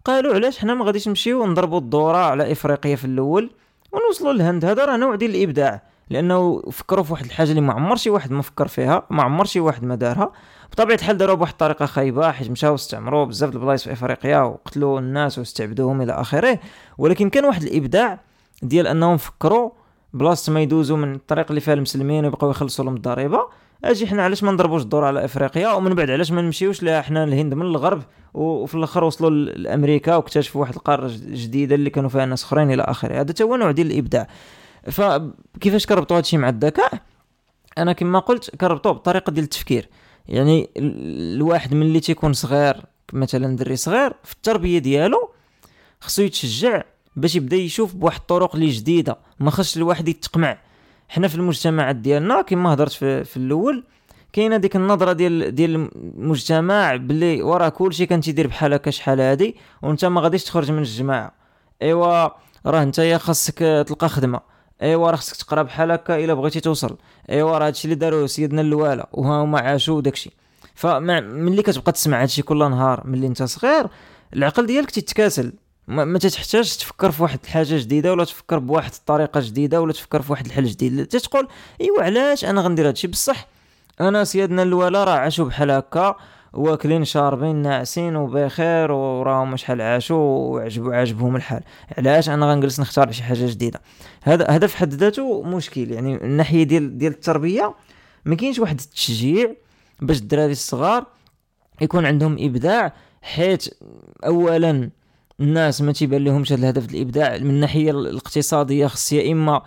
قالوا 0.05 0.34
علاش 0.34 0.60
حنا 0.60 0.74
ما 0.74 0.86
غاديش 0.86 1.08
نمشيو 1.08 1.46
نضربوا 1.46 1.79
الدورة 1.79 2.17
على 2.17 2.51
إفريقيا 2.51 2.96
في 2.96 3.05
الأول 3.05 3.51
ونوصلوا 3.91 4.34
للهند. 4.34 4.65
هذا 4.65 4.86
راه 4.86 4.98
نوع 4.98 5.15
ديال 5.15 5.36
الإبداع. 5.36 5.92
لأنه 6.13 6.62
فكروا 6.72 7.03
في 7.03 7.12
واحد 7.13 7.25
الحاجة 7.25 7.50
اللي 7.50 7.62
ما 7.62 7.74
عمر 7.74 7.96
شي 7.96 8.10
واحد 8.10 8.32
ما 8.32 8.41
فكر 8.41 8.67
فيها 8.67 9.03
ما 9.10 9.24
عمر 9.24 9.46
شي 9.46 9.60
واحد 9.60 9.84
ما 9.84 9.96
دارها. 9.96 10.32
بطبيعة 10.72 10.96
الحال 10.96 11.17
داروها 11.17 11.36
بواحد 11.36 11.51
الطريقة 11.51 11.86
خايبة 11.86 12.32
حيت 12.32 12.50
مشاو 12.50 12.75
استعمروا 12.75 13.25
بزاف 13.25 13.53
البلايص 13.55 13.84
في 13.84 13.91
إفريقيا 13.91 14.39
وقتلوا 14.39 15.00
الناس 15.00 15.39
واستعبدوهم 15.39 16.01
إلى 16.01 16.13
آخره. 16.13 16.60
ولكن 16.98 17.29
كان 17.29 17.46
واحد 17.46 17.63
الإبداع 17.63 18.20
ديال 18.63 18.88
أنهم 18.88 19.17
فكروا 19.17 19.70
بلاصة 20.13 20.53
ما 20.53 20.62
يدوزوا 20.62 20.98
من 20.98 21.15
الطريق 21.15 21.46
اللي 21.50 21.62
فيها 21.62 21.74
المسلمين 21.74 22.25
ويبقاو 22.25 22.50
يخلصوا 22.50 22.86
لهم 22.86 22.96
الضريبة. 22.96 23.48
أجي 23.84 24.08
حنا 24.08 24.24
علاش 24.24 24.43
ما 24.43 24.51
نضربوش 24.51 24.82
الدور 24.82 25.05
على 25.05 25.25
إفريقيا؟ 25.25 25.72
ومن 25.72 25.93
بعد 25.93 26.10
علاش 26.10 26.32
ما 26.32 26.41
نمشيوش 26.41 26.84
لها 26.84 27.01
حنا 27.01 27.24
الهند 27.24 27.53
من 27.53 27.62
الغرب؟ 27.62 28.01
وفي 28.34 28.75
الآخر 28.75 29.03
وصلوا 29.03 29.29
لأمريكا 29.29 30.15
واكتشفوا 30.15 30.62
واحد 30.62 30.75
القارة 30.75 31.12
جديدة 31.27 31.75
اللي 31.75 31.89
كانوا 31.89 32.10
فيها 32.10 32.25
ناس 32.25 32.43
أخرين 32.43 32.72
إلى 32.72 32.84
آخره. 32.84 33.22
هذا 33.22 33.34
هو 33.41 33.55
نوع 33.55 33.72
ديال 33.72 33.91
الإبداع. 33.91 34.27
فكيفاش 34.91 35.85
كربطوا 35.85 36.17
هادشي 36.17 36.37
مع 36.37 36.49
الذكاء؟ 36.49 36.93
أنا 37.77 37.93
كما 37.93 38.19
قلت 38.19 38.55
كربطوه 38.55 38.91
بالطريقة 38.91 39.31
ديال 39.31 39.43
التفكير. 39.43 39.89
يعني 40.27 40.69
الواحد 40.77 41.73
ملي 41.73 41.99
تيكون 41.99 42.33
صغير 42.33 42.85
مثلا 43.13 43.55
دري 43.55 43.75
صغير 43.75 44.13
في 44.23 44.33
التربية 44.33 44.79
ديالو 44.79 45.29
خصو 46.01 46.21
يتشجع 46.21 46.83
باش 47.15 47.35
يبدأ 47.35 47.55
يشوف 47.55 47.95
بواحد 47.95 48.19
الطرق 48.19 48.55
اللي 48.55 48.69
جديدة 48.69 49.17
ما 49.39 49.51
خصش 49.51 49.77
الواحد 49.77 50.07
يتقمع. 50.07 50.57
حنا 51.09 51.27
في 51.27 51.35
المجتمعات 51.35 51.95
ديالنا 51.95 52.41
كما 52.41 52.73
هضرت 52.73 52.91
في, 52.91 53.23
في 53.23 53.37
الأول 53.37 53.83
كاينة 54.33 54.57
ديك 54.57 54.75
النظرة 54.75 55.13
ديال 55.13 55.55
ديال 55.55 55.89
المجتمع 55.95 56.95
باللي 56.95 57.41
وراه 57.41 57.69
كلشي 57.69 58.05
كان 58.05 58.21
تيدير 58.21 58.47
بحال 58.47 58.73
هكا 58.73 58.91
شحال 58.91 59.21
هادي 59.21 59.55
وانت 59.81 60.05
ما 60.05 60.21
غاديش 60.21 60.43
تخرج 60.43 60.71
من 60.71 60.79
الجماعة. 60.79 61.31
إيوا 61.81 62.29
راه 62.65 62.83
انت 62.83 63.19
خاصك 63.21 63.57
تلقى 63.87 64.09
خدمة. 64.09 64.52
ايوا 64.81 65.11
راه 65.11 65.15
خصك 65.15 65.35
تقرا 65.35 65.61
بحال 65.61 65.91
هكا 65.91 66.23
الا 66.23 66.33
بغيتي 66.33 66.59
توصل. 66.59 66.97
ايوا 67.29 67.57
راه 67.57 67.67
هادشي 67.67 67.85
اللي 67.85 67.95
داروا 67.95 68.27
سيدنا 68.27 68.61
الاواله 68.61 69.03
وها 69.11 69.43
هما 69.43 69.59
عاشوا 69.59 70.01
داكشي 70.01 70.31
فملي 70.75 71.61
كتبقى 71.61 71.91
تسمع 71.91 72.21
هادشي 72.21 72.41
كل 72.41 72.57
نهار 72.57 73.07
ملي 73.07 73.27
انت 73.27 73.43
صغير 73.43 73.87
العقل 74.33 74.65
ديالك 74.65 74.91
تيتكاسل. 74.91 75.53
ما, 75.87 76.05
ما 76.05 76.19
تفكر 76.19 77.11
في 77.11 77.23
واحد 77.23 77.39
الحاجة 77.43 77.77
جديدة 77.77 78.11
ولا 78.11 78.23
تفكر 78.25 78.59
بواحد 78.59 78.91
الطريقة 78.93 79.39
جديدة 79.39 79.81
ولا 79.81 79.93
تفكر 79.93 80.21
في 80.21 80.31
واحد 80.31 80.45
الحل 80.45 80.65
جديد. 80.65 81.07
تقول 81.07 81.47
إيوا 81.81 82.03
علاش 82.03 82.45
أنا 82.45 82.61
غندير 82.61 82.87
هادشي؟ 82.87 83.07
بصح 83.07 83.47
أنا 84.01 84.23
سيادنا 84.23 84.63
الوالا 84.63 85.03
راه 85.03 85.11
عاشوا 85.13 85.45
بحال 85.45 85.71
هكا. 85.71 86.15
واكلين 86.53 87.05
شاربين 87.05 87.55
ناعسين 87.55 88.15
وبخير 88.15 88.91
وراهم 88.91 89.55
شحال 89.55 89.81
عاشوا 89.81 90.17
وعجبوا 90.17 90.95
عجبهم 90.95 91.36
الحال. 91.36 91.62
علاش؟ 91.98 92.29
أنا 92.29 92.51
غنجلس 92.51 92.79
نختار 92.79 93.12
شي 93.12 93.24
حاجة 93.24 93.45
جديدة. 93.45 93.81
هذا 94.24 94.50
هذا 94.50 94.67
في 94.67 94.77
حد 94.77 94.93
ذاته 94.93 95.43
مشكل. 95.43 95.91
يعني 95.91 96.15
الناحيه 96.15 96.63
ديال 96.63 96.98
ديال 96.98 97.12
التربية 97.12 97.75
ما 98.25 98.36
كاينش 98.36 98.60
واحد 98.60 98.79
التشجيع 98.79 99.53
باش 100.01 100.19
الدراري 100.19 100.51
الصغار 100.51 101.05
يكون 101.81 102.05
عندهم 102.05 102.38
إبداع 102.39 102.93
حيت 103.22 103.65
اولا 104.25 104.89
الناس 105.39 105.81
ما 105.81 105.91
تيبان 105.91 106.24
لهمش 106.24 106.51
هذا 106.51 106.62
الهدف 106.62 106.93
الإبداع. 106.93 107.38
من 107.38 107.50
الناحيه 107.50 107.91
الاقتصادية 107.91 108.88
خص 108.88 109.13
يا 109.13 109.31
إما 109.31 109.62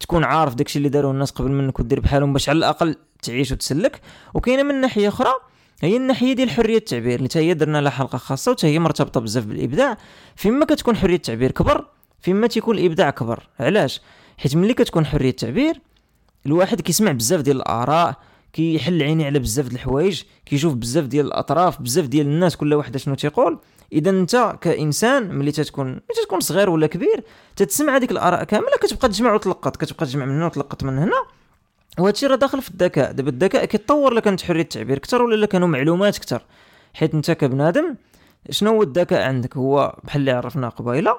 تكون 0.00 0.24
عارف 0.24 0.54
داكشي 0.54 0.78
اللي 0.78 0.88
داروا 0.88 1.12
الناس 1.12 1.30
قبل 1.30 1.50
منك 1.50 1.80
ودير 1.80 2.00
بحالهم 2.00 2.32
باش 2.32 2.48
على 2.48 2.58
الأقل 2.58 2.96
تعيش 3.22 3.52
وتسلك. 3.52 4.00
وكاينة 4.34 4.62
من 4.62 4.80
ناحية 4.80 5.08
أخرى 5.08 5.32
هي 5.82 5.96
الناحية 5.96 6.32
ديال 6.32 6.50
حرية 6.50 6.76
التعبير 6.76 7.18
اللي 7.18 7.28
هي 7.36 7.54
درنا 7.54 7.80
لها 7.80 7.90
حلقة 7.90 8.18
خاصة 8.18 8.50
وتا 8.50 8.68
هي 8.68 8.78
مرتبطة 8.78 9.20
بزاف 9.20 9.44
بالإبداع. 9.44 9.98
فيما 10.36 10.64
كتكون 10.64 10.96
حرية 10.96 11.16
التعبير 11.16 11.50
كبر 11.50 11.86
فيما 12.20 12.46
تيكون 12.46 12.78
الإبداع 12.78 13.10
كبر. 13.10 13.48
علاش؟ 13.60 14.00
حيت 14.38 14.56
ملي 14.56 14.74
كتكون 14.74 15.06
حرية 15.06 15.30
التعبير 15.30 15.80
الواحد 16.46 16.80
كيسمع 16.80 17.12
بزاف 17.12 17.40
ديال 17.40 17.56
الآراء 17.56 18.14
كيحل 18.52 19.02
عيني 19.02 19.26
على 19.26 19.38
بزاف 19.38 19.68
د 19.68 19.72
الحوايج 19.72 20.22
كيشوف 20.46 20.74
بزاف 20.74 21.04
ديال 21.04 21.26
الأطراف 21.26 21.82
بزاف 21.82 22.06
ديال 22.06 22.26
الناس 22.26 22.56
كل 22.56 22.74
واحد 22.74 22.96
شنو 22.96 23.14
تيقول. 23.14 23.58
إذا 23.92 24.10
انت 24.10 24.58
كإنسان 24.60 25.34
ملي 25.34 25.52
تتكون 25.52 25.86
ملي 25.86 26.02
تتكون 26.22 26.40
صغير 26.40 26.70
ولا 26.70 26.86
كبير 26.86 27.24
تتسمع 27.56 27.96
هذيك 27.96 28.10
الآراء 28.10 28.44
كاملة 28.44 28.76
كتبقى 28.80 29.08
تجمع 29.08 29.34
وتلقط 29.34 29.76
كتبقى 29.76 30.06
تجمع 30.06 30.24
من 30.24 30.36
هنا 30.36 30.46
وتلقط 30.46 30.84
من 30.84 30.98
هنا. 30.98 31.41
وهادشي 31.98 32.26
راه 32.26 32.36
داخل 32.36 32.62
في 32.62 32.70
الذكاء. 32.70 33.12
دابا 33.12 33.30
الذكاء 33.30 33.64
كيتطور 33.64 34.14
لكانت 34.14 34.42
حرية 34.42 34.62
التعبير. 34.62 34.96
أكثر 34.96 35.22
ولا 35.22 35.46
كانوا 35.46 35.68
معلومات 35.68 36.16
أكثر 36.16 36.42
حيت 36.94 37.14
أنت 37.14 37.30
كبنادم 37.30 37.94
شنو 38.50 38.70
هو 38.70 38.82
الذكاء 38.82 39.22
عندك؟ 39.22 39.56
هو 39.56 39.96
بحال 40.04 40.20
اللي 40.20 40.30
عرفنا 40.30 40.68
قبيلة 40.68 41.16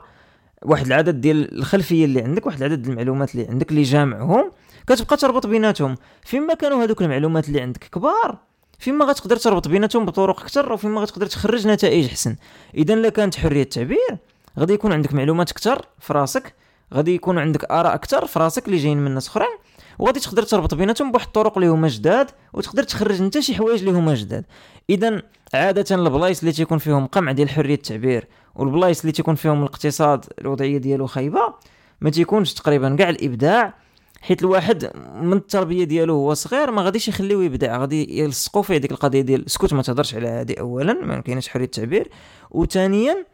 واحد 0.62 0.86
العدد 0.86 1.22
ديال 1.22 1.58
الخلفية 1.58 2.06
اللي 2.06 2.22
عندك 2.22 2.46
واحد 2.46 2.64
العدد 2.64 2.88
المعلومات 2.88 3.36
اللي 3.36 3.48
عندك 3.48 3.72
اللي 3.72 3.82
جامعهم 3.82 4.52
كتبقى 4.88 5.18
تربط 5.18 5.48
بيناتهم. 5.48 5.96
فيما 6.24 6.54
كانوا 6.54 6.84
هذوك 6.84 7.02
المعلومات 7.02 7.48
اللي 7.48 7.62
عندك 7.62 7.84
كبار 7.84 8.38
فيما 8.80 9.06
غتقدر 9.06 9.38
تربط 9.38 9.68
بيناتهم 9.68 10.06
بطرق 10.06 10.42
أكثر 10.42 10.74
وفيما 10.74 11.02
غتقدر 11.02 11.26
تخرج 11.26 11.68
نتائج 11.68 12.06
أحسن. 12.06 12.36
اذا 12.76 12.94
إلا 12.94 13.10
كانت 13.10 13.36
حرية 13.36 13.62
التعبير 13.62 14.18
غادي 14.60 14.74
يكون 14.74 14.92
عندك 14.92 15.14
معلومات 15.14 15.52
أكثر 15.52 15.86
في 16.00 16.14
راسك 16.14 16.54
غادي 16.94 17.16
يكون 17.16 17.38
عندك 17.38 17.72
آراء 17.72 17.94
أكثر 17.94 18.26
في 18.26 18.40
راسك 18.40 18.66
اللي 18.66 18.78
جايين 18.78 18.98
من 18.98 19.12
ناس 19.12 19.28
أخرين. 19.28 19.58
وغادي 20.00 20.20
تقدر 20.20 20.44
تربط 20.44 20.74
بيناتهم 20.74 21.12
بواحد 21.12 21.26
الطرق 21.26 21.58
اللي 21.58 21.70
هما 21.70 21.88
جداد 21.88 22.32
وتقدر 22.54 22.84
تخرج 22.84 23.22
انت 23.22 23.40
شي 23.40 23.56
حوايج 23.56 23.80
اللي 23.80 24.00
هما 24.00 24.16
جداد. 24.16 24.46
اذا 24.90 25.22
عادة 25.54 25.96
البلايص 25.96 26.40
اللي 26.40 26.52
تيكون 26.52 26.78
فيهم 26.78 27.06
قمع 27.06 27.32
ديال 27.32 27.50
حرية 27.50 27.76
التعبير 27.76 28.28
والبلايص 28.56 29.00
اللي 29.00 29.12
تيكون 29.12 29.36
فيهم 29.36 29.60
الاقتصاد 29.60 30.26
الوضعية 30.42 30.78
ديالو 30.78 31.08
خايبة 31.08 31.54
ما 32.02 32.10
تيكونش 32.10 32.54
تقريبا 32.54 32.96
كاع 32.96 33.10
الإبداع 33.10 33.74
حيت 34.22 34.42
الواحد 34.42 34.92
من 35.22 35.34
التربية 35.34 35.84
ديالو 35.84 36.14
هو 36.14 36.34
صغير 36.34 36.72
ما 36.72 36.82
غاديش 36.82 37.08
يخليو 37.08 37.42
يبدع 37.42 37.78
غادي 37.78 38.20
يلصقوا 38.20 38.62
فيه 38.62 38.78
ديك 38.78 38.92
القضية 38.92 39.22
ديال 39.22 39.46
اسكت 39.46 39.74
ما 39.74 39.82
تهضرش 39.82 40.16
على 40.16 40.28
هذه 40.28 40.56
اولا 40.60 40.94
ما 40.94 41.22
كاينش 41.22 41.48
حرية 41.50 41.66
التعبير. 41.66 42.10
وثانيا 42.52 43.26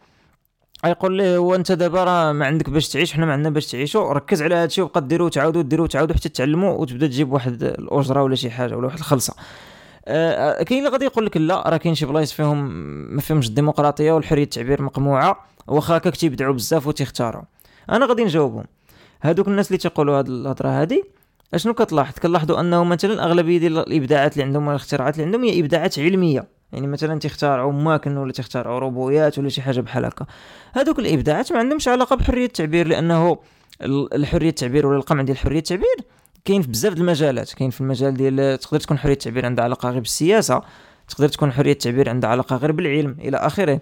يقول 0.86 1.18
ليه 1.18 1.38
هو 1.38 1.56
أنت 1.56 1.72
دابا 1.72 2.04
راه 2.04 2.32
ما 2.32 2.46
عندك 2.46 2.70
باش 2.70 2.90
تعيش 2.90 3.14
حنا 3.14 3.26
ما 3.26 3.34
عندنا 3.34 3.50
باش 3.50 3.68
تعيشوا 3.68 4.14
ركز 4.14 4.42
على 4.42 4.56
هذا 4.56 4.66
الشيء 4.66 4.84
وبقى 4.84 5.02
ديروا 5.02 5.26
وتعاودوا 5.26 5.62
ديروا 5.62 5.84
وتعاودوا 5.86 6.16
حتى 6.16 6.30
تعلموا 6.30 6.72
وتبدا 6.74 7.08
تجيب 7.08 7.32
واحد 7.32 7.64
الأجرة 7.64 8.24
ولا 8.24 8.36
شي 8.36 8.50
حاجة 8.50 8.78
ولا 8.78 8.86
واحد 8.86 8.98
الخلصة. 8.98 9.34
آه 10.06 10.64
كاين 10.64 10.80
اللي 10.80 10.90
غادي 10.90 11.06
يقول 11.06 11.26
لك 11.26 11.38
لا 11.38 11.70
راه 11.70 11.78
كاين 11.78 11.96
شي 11.96 12.06
بلايص 12.06 12.34
فيهم 12.34 12.70
ما 13.16 13.22
فيهمش 13.22 13.48
الديمقراطية 13.48 14.12
والحرية 14.12 14.44
التعبير 14.44 14.82
مقموعة 14.82 15.46
واخا 15.68 15.98
هكاك 15.98 16.16
تيبدعوا 16.16 16.54
بزاف 16.54 16.88
وتيختاروا. 16.88 17.42
أنا 17.90 18.06
غادي 18.06 18.24
نجاوبهم. 18.24 18.64
هادوك 19.22 19.48
الناس 19.48 19.68
اللي 19.68 19.78
تيقولوا 19.78 20.20
هاد 20.20 20.28
الهضرة 20.28 20.70
هادي 20.70 21.04
أشنو 21.54 21.74
كتلاحظ؟ 21.74 22.14
كنلاحظوا 22.24 22.60
أنه 22.60 22.84
مثلا 22.84 23.26
أغلبية 23.26 23.58
ديال 23.58 23.78
الإبداعات 23.78 24.34
اللي 24.34 24.44
عندهم 24.44 24.68
والإختراعات 24.68 25.14
اللي 25.16 25.26
عندهم 25.26 25.44
هي 25.44 25.60
إبداعات 25.60 26.00
علمية. 26.00 26.59
يعني 26.72 26.88
مثلا 26.88 27.20
تختارعوا 27.20 27.72
ماكن 27.72 28.18
ولا 28.18 28.32
تختارعوا 28.32 28.80
روبويات 28.80 29.40
ولا 29.40 29.50
شي 29.50 29.62
حاجة 29.62 29.80
بحال 29.80 30.06
هكا. 30.06 30.26
هادوك 30.76 31.00
الإبداعات 31.00 31.52
ما 31.52 31.60
عندهمش 31.60 31.88
علاقة 31.88 32.16
بحرية 32.16 32.46
التعبير 32.46 32.88
لأنه 32.88 33.38
الحرية 34.14 34.50
التعبير 34.50 34.88
ولا 34.88 34.98
القمع 34.98 35.22
ديال 35.22 35.38
حرية 35.38 35.58
التعبير 35.58 35.96
كاين 36.46 36.62
في 36.62 36.68
بزاف 36.68 36.94
المجالات. 36.94 37.54
كاين 37.54 37.70
في 37.70 37.82
المجال 37.82 38.14
ديال 38.14 38.60
تقدر 38.60 38.80
تكون 38.80 38.98
حرية 38.98 39.14
التعبير 39.14 39.46
عندها 39.46 39.66
علاقة 39.66 39.90
غير 39.90 40.00
بالسياسة 40.00 40.62
تقدر 41.08 41.28
تكون 41.28 41.52
حرية 41.52 41.72
التعبير 41.72 42.10
عندها 42.10 42.30
علاقة 42.30 42.56
غير 42.56 42.72
بالعلم 42.72 43.16
إلى 43.20 43.38
آخره. 43.38 43.80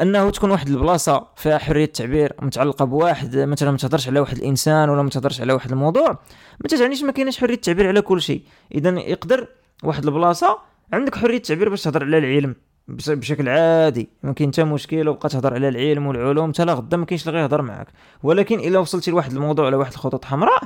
أنه 0.00 0.30
تكون 0.30 0.50
واحد 0.50 0.68
البلاصة 0.68 1.26
فيها 1.36 1.58
حرية 1.58 1.84
التعبير 1.84 2.32
متعلقة 2.42 2.84
بواحد 2.84 3.36
مثلا 3.36 3.70
ما 3.70 3.76
تهضرش 3.76 4.08
على 4.08 4.20
واحد 4.20 4.36
الإنسان 4.36 4.90
ولا 4.90 5.02
ما 5.02 5.10
تهضرش 5.10 5.40
على 5.40 5.52
واحد 5.52 5.72
الموضوع 5.72 6.18
ما 6.60 6.68
تعنيش 6.68 7.02
ما 7.02 7.12
كاينش 7.12 7.38
حرية 7.38 7.54
التعبير 7.54 7.88
على 7.88 8.00
كل 8.00 8.22
شيء. 8.22 8.42
اذا 8.74 8.90
يقدر 8.90 9.46
واحد 9.82 10.04
البلاصة 10.04 10.58
عندك 10.92 11.14
حرية 11.14 11.36
التعبير 11.36 11.68
باش 11.68 11.82
تهضر 11.82 12.04
على 12.04 12.18
العلم 12.18 12.54
بشكل 12.88 13.48
عادي. 13.48 14.08
ما 14.22 14.32
كاين 14.32 14.52
حتى 14.52 14.64
مشكل 14.64 15.08
وبقى 15.08 15.28
تهضر 15.28 15.54
على 15.54 15.68
العلم 15.68 16.06
والعلوم 16.06 16.52
حتى 16.52 16.62
غدا 16.62 16.96
ما 16.96 17.06
كاينش 17.06 17.28
اللي 17.28 17.38
غيهضر 17.38 17.62
معاك. 17.62 17.86
ولكن 18.22 18.60
إلا 18.60 18.78
وصلتي 18.78 19.10
لواحد 19.10 19.32
الموضوع 19.32 19.66
على 19.66 19.76
واحد 19.76 19.92
الخطوط 19.92 20.24
حمراء 20.24 20.62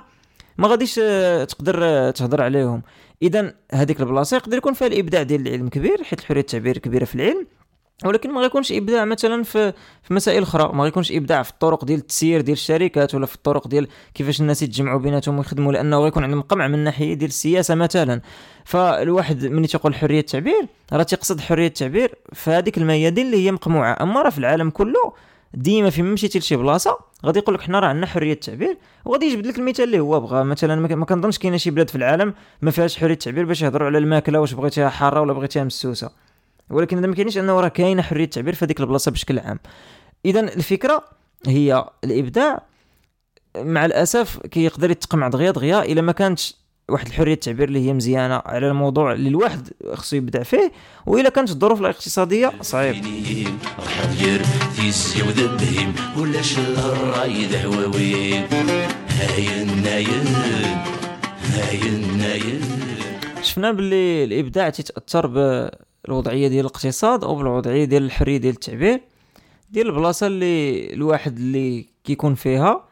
ما 0.59 0.69
غاديش 0.69 1.01
آه، 1.03 1.45
تقدر 1.45 1.79
آه، 1.83 2.11
تهضر 2.11 2.43
عليهم. 2.43 2.83
اذا 3.23 3.55
هذيك 3.73 4.01
البلاصة 4.01 4.37
يقدر 4.37 4.57
يكون 4.57 4.73
فيها 4.73 4.89
الإبداع 4.89 5.23
ديال 5.23 5.49
العلم 5.49 5.69
كبير 5.69 6.03
حيت 6.03 6.21
حريه 6.21 6.41
التعبير 6.41 6.79
كبيرة 6.79 7.05
في 7.05 7.15
العلم. 7.15 7.47
ولكن 8.05 8.31
ما 8.33 8.41
غيكونش 8.41 8.73
إبداع 8.73 9.05
مثلا 9.05 9.43
في 9.43 9.73
في 10.03 10.15
مسائل 10.15 10.43
أخرى. 10.43 10.73
ما 10.75 10.85
غيكونش 10.85 11.13
إبداع 11.13 11.43
في 11.43 11.51
الطرق 11.51 11.85
ديال 11.85 11.99
التسيير 11.99 12.41
ديال 12.41 12.57
الشركات 12.57 13.15
ولا 13.15 13.27
في 13.27 13.35
الطرق 13.35 13.69
ديال 13.69 13.89
كيفاش 14.15 14.41
الناس 14.41 14.63
يتجمعوا 14.63 14.99
بيناتهم 14.99 15.39
ويخدموا 15.39 15.73
لأنه 15.73 15.99
غيكون 15.99 16.25
عندهم 16.25 16.43
قمع 16.43 16.69
من 16.69 16.75
الناحيه 16.75 17.15
ديال 17.15 17.29
السياسة 17.29 17.75
مثلا. 17.75 18.21
فالواحد 18.65 19.47
ملي 19.47 19.67
تيقول 19.67 19.95
حرية 19.95 20.21
التعبير 20.21 20.67
راه 20.93 21.03
تيقصد 21.03 21.41
حرية 21.41 21.67
التعبير 21.67 22.15
في 22.33 22.51
هذيك 22.51 22.79
الميادين 22.79 23.27
اللي 23.27 23.47
هي 23.47 23.53
مقموعة. 23.53 23.97
أما 24.01 24.23
راه 24.23 24.31
في 24.31 24.39
العالم 24.39 24.71
كله 24.71 25.13
ديما 25.55 25.91
فين 25.91 26.05
مشيتي 26.05 26.39
لشي 26.39 26.57
بلاصة 26.57 26.99
غادي 27.27 27.39
يقول 27.39 27.55
لك 27.55 27.61
حنا 27.61 27.81
راه 27.81 27.87
عندنا 27.87 28.07
حرية 28.07 28.33
التعبير 28.33 28.77
وغادي 29.05 29.27
يجبد 29.27 29.47
لك 29.47 29.59
المثال 29.59 29.85
اللي 29.85 30.01
هو 30.01 30.21
بغى. 30.21 30.45
مثلا 30.45 30.97
ما 30.97 31.05
كنظنش 31.05 31.39
كاينة 31.39 31.57
شي 31.57 31.71
بلاد 31.71 31.91
في 31.91 31.97
العالم 31.97 32.35
ما 32.63 32.71
فيهاش 32.71 32.99
حرية 32.99 33.13
التعبير 33.13 33.45
باش 33.45 33.63
يهضروا 33.63 33.87
على 33.87 33.99
الماكلة 33.99 34.41
واش 34.41 34.53
بغيتيها 34.53 34.89
حارة 34.89 35.21
ولا 35.21 35.33
بغيتيها 35.33 35.65
مسوسة. 35.65 36.11
ولكن 36.73 36.99
هذا 36.99 37.07
ما 37.07 37.15
كاينش 37.15 37.39
أنه 37.39 37.61
راه 37.61 37.69
كاينة 37.69 38.03
حرية 38.03 38.25
التعبير 38.25 38.55
في 38.55 38.65
هذيك 38.65 38.81
البلاصة 38.81 39.11
بشكل 39.11 39.39
عام. 39.39 39.59
اذا 40.25 40.41
الفكرة 40.41 41.05
هي 41.47 41.85
الإبداع 42.05 42.63
مع 43.57 43.85
الأسف 43.85 44.39
كيقدر 44.39 44.91
يتقمع 44.91 45.29
دغيا 45.29 45.51
دغيا 45.51 45.83
إلا 45.83 46.03
ما 46.03 46.13
كانتش 46.13 46.57
واحد 46.89 47.07
الحرية 47.07 47.35
التعبير 47.35 47.69
اللي 47.69 47.89
هي 47.89 47.93
مزيانة 47.93 48.43
على 48.47 48.69
الموضوع 48.69 49.13
اللي 49.13 49.29
الواحد 49.29 49.69
خصو 49.93 50.17
يبدع 50.17 50.43
فيه 50.43 50.73
وإلا 51.07 51.29
كانت 51.29 51.51
الظروف 51.51 51.81
الاقتصاديه 51.81 52.53
صعيب. 52.61 53.05
شفنا 63.43 63.73
باللي 63.73 64.25
الإبداع 64.25 64.71
تيتأثر 64.71 65.27
بالوضعيه 66.05 66.49
ديال 66.49 66.61
الاقتصاد 66.61 67.25
أو 67.25 67.35
بالوضعية 67.35 67.85
ديال 67.85 68.03
الحرية 68.03 68.37
ديال 68.37 68.55
التعبير 68.55 69.01
ديال 69.71 69.87
البلاصة 69.87 70.27
اللي 70.27 70.95
الواحد 70.95 71.37
اللي 71.37 71.87
كيكون 72.05 72.35
فيها 72.35 72.85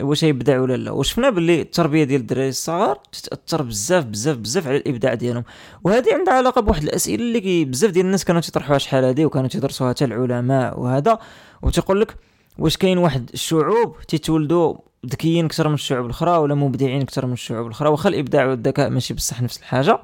واش 0.00 0.22
يبدع 0.22 0.60
ولا 0.60 0.76
لا؟ 0.76 0.90
وشفنا 0.90 1.30
باللي 1.30 1.60
التربية 1.60 2.04
ديال 2.04 2.20
الدراري 2.20 2.48
الصغار 2.48 2.98
تتأثر 3.12 3.62
بزاف 3.62 4.04
بزاف 4.04 4.36
بزاف 4.36 4.66
على 4.66 4.76
الإبداع 4.76 5.14
ديالهم. 5.14 5.44
وهذه 5.84 6.14
عندها 6.14 6.34
علاقة 6.34 6.60
بواحد 6.60 6.82
الأسئلة 6.82 7.22
اللي 7.22 7.64
بزاف 7.64 7.90
ديال 7.90 8.06
الناس 8.06 8.24
كانوا 8.24 8.40
تيطرحوها 8.40 8.78
شحال 8.78 9.04
هذه 9.04 9.24
وكانوا 9.24 9.48
تيدرسوها 9.48 9.90
حتى 9.90 10.04
العلماء 10.04 10.80
وهذا. 10.80 11.18
وتقول 11.62 12.00
لك 12.00 12.16
واش 12.58 12.76
كاين 12.76 12.98
واحد 12.98 13.30
الشعوب 13.34 13.96
تيتولدوا 14.08 14.74
ذكيين 15.06 15.44
أكثر 15.44 15.68
من 15.68 15.74
الشعوب 15.74 16.06
الأخرى 16.06 16.36
ولا 16.36 16.54
مبدعين 16.54 17.00
أكثر 17.00 17.26
من 17.26 17.32
الشعوب 17.32 17.66
الأخرى؟ 17.66 17.88
واخا 17.88 18.08
الإبداع 18.08 18.46
والذكاء 18.46 18.90
ماشي 18.90 19.14
بصح 19.14 19.42
نفس 19.42 19.58
الحاجة. 19.58 20.00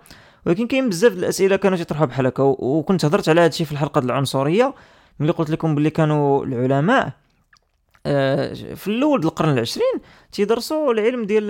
ولكن 0.46 0.66
كاين 0.66 0.88
بزاف 0.88 1.12
الأسئلة 1.12 1.56
كانوا 1.56 1.78
تيطرحوها 1.78 2.06
بحال 2.06 2.26
هكا 2.26 2.42
وكنت 2.42 3.04
هضرت 3.04 3.28
على 3.28 3.40
هذا 3.40 3.48
الشيء 3.48 3.66
في 3.66 3.72
الحلقة 3.72 3.98
العنصرية 3.98 4.74
ملي 5.20 5.32
قلت 5.32 5.50
لكم 5.50 5.74
باللي 5.74 5.90
كانوا 5.90 6.44
العلماء 6.44 7.12
آه، 8.06 8.52
في 8.74 8.88
الأول 8.88 9.24
القرن 9.24 9.48
العشرين 9.48 10.00
تيدرسوا 10.32 10.92
العلم 10.92 11.24
ديال 11.24 11.46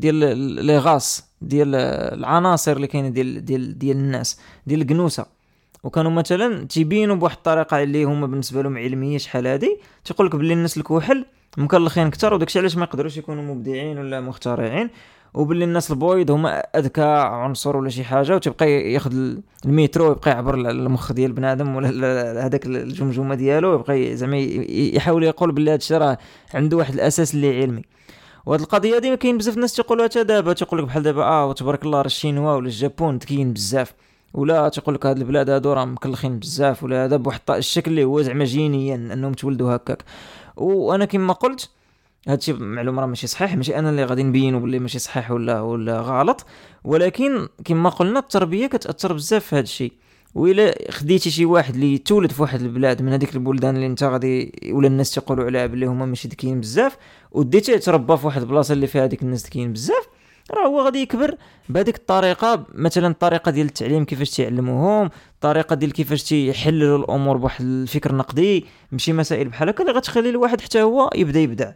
ديال 0.00 0.38
لي 0.66 0.78
غاس 0.78 1.24
ديال 1.42 1.74
العناصر 2.14 2.72
اللي 2.72 2.86
كاينة 2.86 3.08
ديال 3.08 3.44
ديال 3.44 3.78
ديال 3.78 3.96
الناس 3.96 4.40
ديال 4.66 4.80
الكنوسة. 4.80 5.26
وكانوا 5.84 6.10
مثلا 6.10 6.66
تيبينوا 6.66 7.16
بواحد 7.16 7.36
الطريقة 7.36 7.82
اللي 7.82 8.04
هما 8.04 8.26
بالنسبة 8.26 8.62
لهم 8.62 8.78
علمية 8.78 9.18
شحال 9.18 9.46
هادي 9.46 9.78
تيقول 10.04 10.26
لك 10.26 10.36
باللي 10.36 10.52
الناس 10.54 10.76
الكحل 10.76 11.24
مكلخين 11.56 12.06
أكثر 12.06 12.34
وداكشي 12.34 12.58
علاش 12.58 12.76
ما 12.76 12.84
يقدروش 12.84 13.16
يكونوا 13.16 13.54
مبدعين 13.54 13.98
ولا 13.98 14.20
مخترعين. 14.20 14.90
وباللي 15.34 15.64
الناس 15.64 15.90
البويض 15.90 16.30
هما 16.30 16.58
أذكى 16.58 17.02
عنصر 17.02 17.76
ولا 17.76 17.88
شي 17.88 18.04
حاجة 18.04 18.34
وتبقى 18.34 18.70
ياخذ 18.92 19.12
المترو 19.66 20.08
ويبقى 20.08 20.30
يعبر 20.30 20.54
المخ 20.54 21.12
ديال 21.12 21.32
بنادم 21.32 21.76
ولا 21.76 22.46
هذاك 22.46 22.66
الجمجمة 22.66 23.34
ديالو 23.34 23.74
يبقى 23.74 24.16
زعما 24.16 24.38
يحاول 24.38 25.24
يقول 25.24 25.52
باللي 25.52 25.70
هذا 25.70 25.76
الشيء 25.76 25.96
راه 25.96 26.18
عنده 26.54 26.76
واحد 26.76 26.94
الأساس 26.94 27.34
اللي 27.34 27.62
علمي. 27.62 27.82
وهاد 28.46 28.60
القضية 28.60 28.96
هذه 28.96 29.14
كاين 29.14 29.38
بزاف 29.38 29.56
الناس 29.56 29.74
تيقولوها 29.74 30.08
حتى 30.08 30.24
دابا 30.24 30.52
تيقول 30.52 30.80
لك 30.80 30.86
بحال 30.86 31.02
دابا 31.02 31.24
آه 31.24 31.46
وتبارك 31.46 31.84
الله 31.84 31.98
راه 31.98 32.06
الشينوا 32.06 32.52
ولا 32.52 32.66
الجابون 32.66 33.16
ذكيين 33.16 33.52
بزاف. 33.52 33.94
ولا 34.34 34.68
تيقول 34.68 34.94
لك 34.94 35.06
هاد 35.06 35.16
البلاد 35.18 35.50
هادو 35.50 35.72
راه 35.72 35.84
مكلخين 35.84 36.38
بزاف 36.38 36.82
ولا 36.82 37.04
هذا 37.04 37.16
بواحد 37.16 37.40
الشكل 37.50 37.90
اللي 37.90 38.04
هو 38.04 38.22
زعما 38.22 38.44
جينيا 38.44 38.94
أنهم 38.94 39.32
تولدوا 39.32 39.76
هكاك. 39.76 40.04
وأنا 40.56 41.04
كما 41.04 41.32
قلت 41.32 41.70
هادشي 42.28 42.52
معلومه 42.52 43.00
راه 43.00 43.06
ماشي 43.06 43.26
صحيح 43.26 43.56
ماشي 43.56 43.78
أنا 43.78 43.90
اللي 43.90 44.04
غادي 44.04 44.22
نبين 44.22 44.60
باللي 44.60 44.78
ماشي 44.78 44.98
صحيح 44.98 45.30
ولا 45.30 45.60
ولا 45.60 46.00
غلط 46.00 46.46
ولكن 46.84 47.48
كما 47.64 47.90
قلنا 47.90 48.18
التربية 48.18 48.66
كتأثر 48.66 49.12
بزاف 49.12 49.44
في 49.44 49.56
هادشي. 49.56 49.92
وإلا 50.34 50.74
خديتي 50.90 51.30
شي 51.30 51.44
واحد 51.44 51.74
اللي 51.74 51.98
تولد 51.98 52.32
في 52.32 52.42
واحد 52.42 52.62
البلاد 52.62 53.02
من 53.02 53.12
هذيك 53.12 53.34
البلدان 53.34 53.74
اللي 53.76 53.86
انت 53.86 54.02
غادي 54.02 54.52
ولا 54.72 54.86
الناس 54.86 55.10
تيقولوا 55.10 55.44
عليها 55.44 55.66
بلي 55.66 55.86
هما 55.86 56.06
ماشي 56.06 56.28
ذكيين 56.28 56.60
بزاف 56.60 56.96
وديتيه 57.32 57.76
تربى 57.76 58.16
في 58.16 58.26
واحد 58.26 58.42
البلاصة 58.42 58.72
اللي 58.72 58.86
فيها 58.86 59.04
هذيك 59.04 59.22
الناس 59.22 59.46
ذكيين 59.46 59.72
بزاف 59.72 60.08
راه 60.50 60.66
هو 60.66 60.80
غادي 60.80 61.02
يكبر 61.02 61.36
بهذيك 61.68 61.96
الطريقة 61.96 62.66
مثلا 62.74 63.08
الطريقة 63.08 63.50
ديال 63.50 63.66
التعليم 63.66 64.04
كيفاش 64.04 64.30
تيعلموهم 64.30 65.10
الطريقة 65.34 65.76
ديال 65.76 65.92
كيفاش 65.92 66.22
تيحللوا 66.22 66.98
الأمور 66.98 67.36
بواحد 67.36 67.64
الفكر 67.64 68.14
نقدي 68.14 68.66
ماشي 68.92 69.12
مسائل 69.12 69.48
بحال 69.48 69.68
هكا 69.68 69.82
اللي 69.82 69.92
غتخلي 69.92 70.30
الواحد 70.30 70.60
حتى 70.60 70.82
هو 70.82 71.10
يبدأ 71.14 71.40
يبدع. 71.40 71.72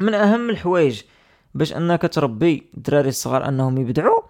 من 0.00 0.14
أهم 0.14 0.50
الحوايج 0.50 1.02
باش 1.54 1.72
أنك 1.72 2.02
تربي 2.02 2.66
الدراري 2.76 3.08
الصغار 3.08 3.48
أنهم 3.48 3.78
يبدعوا 3.78 4.20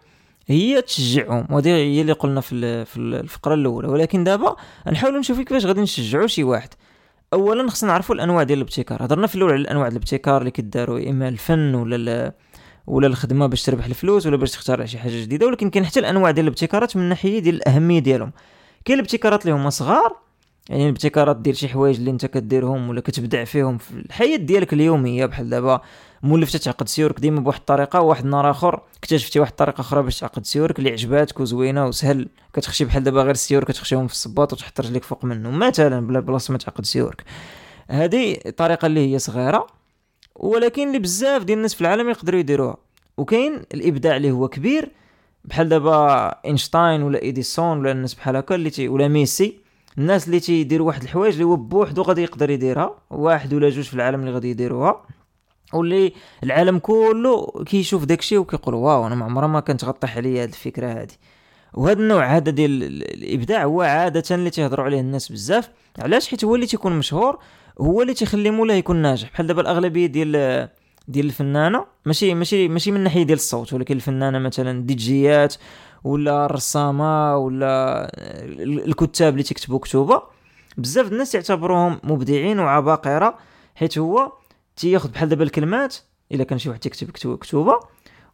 هي 0.46 0.82
تشجعهم. 0.82 1.46
وهذه 1.50 1.68
هي 1.68 2.00
اللي 2.00 2.12
قلنا 2.12 2.40
في 2.40 2.84
في 2.84 2.96
الفقرة 2.96 3.54
الأولى. 3.54 3.88
ولكن 3.88 4.24
دابا 4.24 4.56
نحاولوا 4.86 5.18
نشوفوا 5.18 5.44
كيفاش 5.44 5.66
غادي 5.66 5.80
نشجعوا 5.80 6.26
شي 6.26 6.44
واحد. 6.44 6.68
اولا 7.32 7.70
خصنا 7.70 7.90
نعرفوا 7.90 8.14
الأنواع 8.14 8.42
ديال 8.42 8.58
الابتكار. 8.58 9.04
هضرنا 9.04 9.26
في 9.26 9.34
الأول 9.34 9.52
على 9.52 9.60
الأنواع 9.60 9.88
ديال 9.88 9.96
الابتكار 9.96 10.40
اللي 10.40 10.50
كيداروا 10.50 11.10
إما 11.10 11.28
الفن 11.28 11.74
ولا 11.74 12.32
ولا 12.86 13.06
الخدمة 13.06 13.46
باش 13.46 13.62
تربح 13.62 13.84
الفلوس 13.84 14.26
ولا 14.26 14.36
باش 14.36 14.50
تختار 14.50 14.86
شي 14.86 14.98
حاجة 14.98 15.22
جديدة. 15.22 15.46
ولكن 15.46 15.70
كاين 15.70 15.86
حتى 15.86 16.00
الأنواع 16.00 16.30
ديال 16.30 16.46
الابتكارات 16.46 16.96
من 16.96 17.02
الناحية 17.02 17.38
ديال 17.38 17.54
الأهمية 17.54 17.98
ديالهم. 17.98 18.32
كاين 18.84 18.98
الابتكارات 18.98 19.42
اللي 19.42 19.54
هما 19.56 19.70
صغار 19.70 20.25
يعني 20.68 20.84
الابتكارات 20.84 21.36
ديال 21.36 21.56
شي 21.56 21.68
حوايج 21.68 21.96
اللي 21.96 22.10
انت 22.10 22.26
كديرهم 22.26 22.88
ولا 22.88 23.00
كتبدع 23.00 23.44
فيهم 23.44 23.78
في 23.78 23.90
الحياة 23.90 24.36
ديالك 24.36 24.72
اليومية 24.72 25.26
بحال 25.26 25.50
دابا 25.50 25.80
مولف 26.22 26.56
تعقد 26.56 26.88
سيورك 26.88 27.20
ديما 27.20 27.40
بواحد 27.40 27.58
الطريقة 27.58 28.00
وواحد 28.00 28.24
النهار 28.24 28.50
آخر 28.50 28.82
اكتشفتي 28.98 29.40
واحد 29.40 29.50
الطريقة 29.50 29.80
أخرى 29.80 30.02
باش 30.02 30.20
تعقد 30.20 30.46
سيورك 30.46 30.78
اللي 30.78 30.90
عجباتك 30.90 31.40
وزوينة 31.40 31.86
وسهل. 31.86 32.28
كتخشي 32.52 32.84
بحال 32.84 33.04
دابا 33.04 33.22
غير 33.22 33.30
السيور 33.30 33.64
كتخشيهم 33.64 34.06
في 34.06 34.12
الصباط 34.12 34.52
وتحط 34.52 34.80
رجليك 34.80 35.04
فوق 35.04 35.24
منه. 35.24 35.50
مثلا 35.50 36.06
بلا 36.06 36.20
بلاصة 36.20 36.52
ما 36.52 36.58
تعقد 36.58 36.84
سيورك. 36.84 37.24
هذه 37.88 38.36
طريقة 38.56 38.86
اللي 38.86 39.12
هي 39.12 39.18
صغيرة 39.18 39.66
ولكن 40.36 40.88
اللي 40.88 40.98
بزاف 40.98 41.44
ديال 41.44 41.58
الناس 41.58 41.74
في 41.74 41.80
العالم 41.80 42.08
يقدروا 42.10 42.40
يديروها. 42.40 42.76
وكاين 43.16 43.62
الإبداع 43.74 44.16
اللي 44.16 44.30
هو 44.30 44.48
كبير 44.48 44.90
بحال 45.44 45.68
دابا 45.68 46.28
إينشتاين 46.44 47.02
ولا 47.02 47.22
إيديسون 47.22 47.78
ولا 47.78 47.92
الناس 47.92 48.14
بحال 48.14 48.36
هكا 48.36 48.54
اللي 48.54 48.88
ولا 48.88 49.08
ميسي. 49.08 49.65
الناس 49.98 50.26
اللي 50.26 50.40
تيديروا 50.40 50.86
واحد 50.86 51.02
الحوايج 51.02 51.32
اللي 51.32 51.44
هو 51.44 51.56
بوحدو 51.56 52.02
غادي 52.02 52.22
يقدر 52.22 52.50
يديرها 52.50 52.98
واحد 53.10 53.54
ولا 53.54 53.70
جوج 53.70 53.84
في 53.84 53.94
العالم 53.94 54.20
اللي 54.20 54.32
غادي 54.32 54.50
يديروها. 54.50 55.06
واللي 55.72 56.12
العالم 56.44 56.78
كله 56.78 57.64
كيشوف 57.66 58.04
داكشي 58.04 58.38
وكيقول 58.38 58.74
wow 58.74 59.06
أنا 59.06 59.14
ما 59.14 59.24
عمرها 59.24 59.46
ما 59.46 59.60
كانت 59.60 59.84
غطيح 59.84 60.16
عليا 60.16 60.42
هذه 60.42 60.48
الفكرة 60.48 60.86
هذه 60.86 61.12
وهذا 61.74 62.00
النوع 62.00 62.36
هذا 62.36 62.50
ديال 62.50 62.82
الإبداع 63.02 63.64
هو 63.64 63.82
عادة 63.82 64.22
اللي 64.30 64.50
تيهضروا 64.50 64.84
عليه 64.84 65.00
الناس 65.00 65.32
بزاف. 65.32 65.70
علاش؟ 65.98 66.28
حيت 66.28 66.44
هو 66.44 66.54
اللي 66.54 66.66
تيكون 66.66 66.98
مشهور 66.98 67.38
هو 67.80 68.02
اللي 68.02 68.14
تيخلي 68.14 68.50
مولاه 68.50 68.74
يكون 68.74 68.96
ناجح. 68.96 69.30
بحال 69.32 69.46
دابا 69.46 69.60
الأغلبية 69.60 70.06
ديال 70.06 70.68
ديال 71.08 71.26
الفنانة 71.26 71.84
ماشي 72.06 72.34
ماشي 72.34 72.68
ماشي 72.68 72.90
من 72.90 73.00
ناحية 73.00 73.22
ديال 73.22 73.38
الصوت 73.38 73.72
ولكن 73.72 73.96
الفنانة 73.96 74.38
مثلا 74.38 74.82
ديجيات 74.82 75.54
ولا 76.04 76.44
الرسامه 76.44 77.36
ولا 77.36 78.10
الكتاب 78.88 79.32
اللي 79.32 79.42
تكتبوا 79.42 79.78
كتوبه 79.78 80.22
بزاف 80.76 81.12
الناس 81.12 81.34
يعتبروهم 81.34 82.00
مبدعين 82.04 82.60
وعباقرة 82.60 83.38
حيت 83.74 83.98
هو 83.98 84.32
تياخذ 84.76 85.10
بحال 85.10 85.28
دابا 85.28 85.44
الكلمات 85.44 85.96
إلا 86.32 86.44
كان 86.44 86.58
شي 86.58 86.68
واحد 86.68 86.80
تيكتب 86.80 87.36
كتوبه 87.36 87.80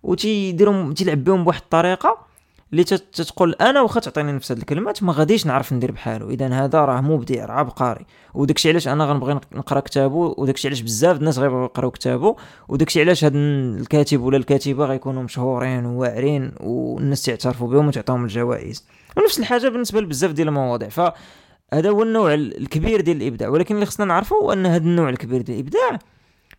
وتيديرهم 0.02 0.92
تيلعب 0.94 1.24
بهم 1.24 1.44
بواحد 1.44 1.60
الطريقة. 1.60 2.31
اللي 2.72 2.84
تتقول 2.84 3.54
أنا 3.60 3.82
واخا 3.82 4.00
تعطيني 4.00 4.32
نفس 4.32 4.52
هاد 4.52 4.58
الكلمات 4.58 5.02
ما 5.02 5.12
غاديش 5.12 5.46
نعرف 5.46 5.72
ندير 5.72 5.92
بحالو. 5.92 6.30
إذا 6.30 6.48
هذا 6.48 6.84
راه 6.84 7.00
مبدع 7.00 7.44
راه 7.44 7.52
عبقري. 7.52 8.06
وداكشي 8.34 8.68
علاش 8.68 8.88
أنا 8.88 9.04
غنبغي 9.04 9.40
نقرأ 9.52 9.80
كتابو 9.80 10.34
وداكشي 10.38 10.68
علاش 10.68 10.80
بزاف 10.80 11.16
الناس 11.16 11.38
غيبغيو 11.38 11.64
يقراو 11.64 11.90
كتابو. 11.90 12.36
وداكشي 12.68 13.00
علاش 13.00 13.24
هاد 13.24 13.32
الكاتب 13.34 14.22
ولا 14.22 14.36
الكاتبة 14.36 14.84
غيكونوا 14.84 15.22
مشهورين 15.22 15.86
وواعرين 15.86 16.52
والناس 16.60 17.22
تعترفوا 17.22 17.68
بهم 17.68 17.88
وتعطيهم 17.88 18.24
الجوائز. 18.24 18.86
ونفس 19.16 19.38
الحاجة 19.38 19.68
بالنسبة 19.68 20.00
لبزاف 20.00 20.32
ديال 20.32 20.48
المواضيع. 20.48 20.88
فهذا 20.88 21.90
هو 21.90 22.02
النوع 22.02 22.34
الكبير 22.34 23.00
ديال 23.00 23.22
الإبداع. 23.22 23.48
ولكن 23.48 23.74
اللي 23.74 23.86
خصنا 23.86 24.06
نعرفوا 24.06 24.52
أن 24.52 24.66
هذا 24.66 24.84
النوع 24.84 25.08
الكبير 25.08 25.42
ديال 25.42 25.58
الإبداع 25.58 25.98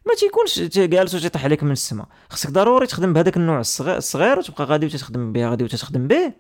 ما 0.05 0.13
تيكونش 0.15 0.59
جالس 0.59 1.15
وتيطيح 1.15 1.43
عليك 1.43 1.63
من 1.63 1.71
السماء 1.71 2.07
خصك 2.29 2.49
ضروري 2.49 2.87
تخدم 2.87 3.13
بهذاك 3.13 3.37
النوع 3.37 3.59
الصغير 3.59 4.39
وتبقى 4.39 4.63
غادي 4.63 4.85
وتخدم 4.85 5.31
به 5.33 5.49
غادي 5.49 5.63
وتخدم 5.63 6.07
به 6.07 6.33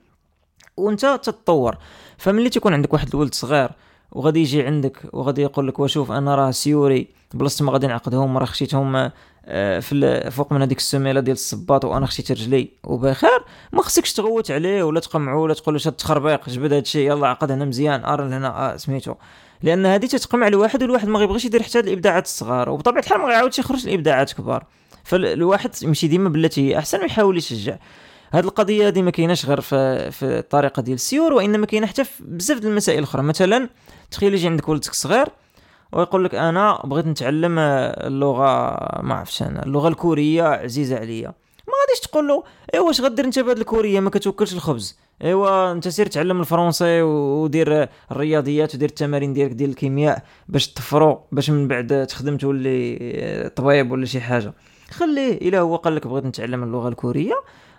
وانت 0.77 1.05
تتطور. 1.05 1.77
فملي 2.17 2.49
تيكون 2.49 2.73
عندك 2.73 2.93
واحد 2.93 3.07
الولد 3.13 3.33
صغير 3.33 3.69
وغادي 4.11 4.39
يجي 4.39 4.63
عندك 4.63 4.97
وغادي 5.13 5.41
يقول 5.41 5.67
لك 5.67 5.79
وشوف 5.79 6.11
أنا 6.11 6.35
راه 6.35 6.51
سيوري 6.51 7.07
بلاصه 7.33 7.65
ما 7.65 7.71
غادي 7.71 7.87
نعقدهم 7.87 8.37
راه 8.37 8.45
خشيتهم 8.45 9.11
آه، 9.45 9.79
في 9.79 10.31
فوق 10.31 10.53
من 10.53 10.61
هذيك 10.61 10.77
السميلة 10.77 11.19
ديال 11.19 11.35
الصباط 11.35 11.85
وأنا 11.85 12.05
خشيت 12.05 12.31
رجلي. 12.31 12.69
وبخير 12.83 13.43
ما 13.73 13.81
خصكش 13.81 14.13
تغوت 14.13 14.51
عليه 14.51 14.83
ولا 14.83 14.99
تقمعو 14.99 15.43
ولا 15.43 15.53
تقول 15.53 15.75
له 15.75 15.79
شاد 15.79 15.93
تخربيق 15.93 16.49
جبد 16.49 16.73
هادشي 16.73 17.07
يلا 17.07 17.27
عقد 17.27 17.51
هنا 17.51 17.65
مزيان 17.65 18.05
ار 18.05 18.23
هنا 18.23 18.73
آه 18.73 18.77
سميتو. 18.77 19.13
لأن 19.63 19.85
هذه 19.85 20.05
تتقمع 20.05 20.47
الواحد 20.47 20.83
والواحد 20.83 21.07
ما 21.07 21.19
غيبغيش 21.19 21.45
يدير 21.45 21.63
حتى 21.63 21.79
الإبداعات 21.79 22.25
الصغار. 22.25 22.69
وبطبيعة 22.69 23.01
الحال 23.01 23.19
ما 23.19 23.25
غيعاودش 23.25 23.59
يخرج 23.59 23.87
الإبداعات 23.87 24.33
كبار. 24.33 24.65
فالواحد 25.03 25.71
يمشي 25.83 26.07
ديما 26.07 26.29
بالتي 26.29 26.69
هي 26.69 26.77
أحسن 26.77 27.01
ويحاول 27.01 27.37
يشجع. 27.37 27.77
هذه 28.33 28.43
القضية 28.43 28.87
هذه 28.87 29.01
ما 29.01 29.11
كايناش 29.11 29.45
غير 29.45 29.61
في, 29.61 30.11
في 30.11 30.25
الطريقة 30.25 30.81
ديال 30.81 30.95
السيور 30.95 31.33
وإنما 31.33 31.65
كاينة 31.65 31.87
حتى 31.87 32.03
في 32.03 32.23
بزاف 32.23 32.59
ديال 32.59 32.71
المسائل 32.71 32.99
الاخرى 32.99 33.21
مثلا 33.21 33.69
تخيل 34.11 34.33
يجي 34.33 34.47
عندك 34.47 34.69
ولدك 34.69 34.93
صغير 34.93 35.27
ويقول 35.91 36.25
لك 36.25 36.35
أنا 36.35 36.81
بغيت 36.83 37.05
نتعلم 37.05 37.59
اللغة 37.59 38.77
ما 39.01 39.15
عرفتش 39.15 39.41
أنا 39.41 39.65
اللغة 39.65 39.87
الكورية 39.87 40.43
عزيزة 40.43 40.99
عليا. 40.99 41.33
ما 41.67 41.73
غاديش 41.81 41.99
تقول 42.03 42.27
له 42.27 42.43
ايوا 42.73 42.87
واش 42.87 43.01
غدير 43.01 43.25
أنت 43.25 43.39
بهاد 43.39 43.57
الكورية؟ 43.57 43.99
ما 43.99 44.09
كتوكلش 44.09 44.53
الخبز. 44.53 44.97
إيوا 45.23 45.71
أنت 45.71 45.87
سير 45.87 46.07
تعلم 46.07 46.39
الفرنسي 46.39 47.01
ودير 47.01 47.89
الرياضيات 48.11 48.75
ودير 48.75 48.89
التمارين 48.89 49.33
ديالك 49.33 49.51
ديال 49.51 49.69
الكيمياء 49.69 50.23
باش 50.47 50.67
تفرو 50.67 51.21
باش 51.31 51.49
من 51.49 51.67
بعد 51.67 52.07
تخدم 52.09 52.37
تولي 52.37 53.51
طبيب 53.55 53.91
ولا 53.91 54.05
شي 54.05 54.21
حاجة. 54.21 54.53
خليه 54.91 55.33
إلا 55.33 55.59
هو 55.59 55.75
قال 55.75 55.95
لك 55.95 56.07
بغيت 56.07 56.25
نتعلم 56.25 56.63
اللغة 56.63 56.89
الكورية 56.89 57.33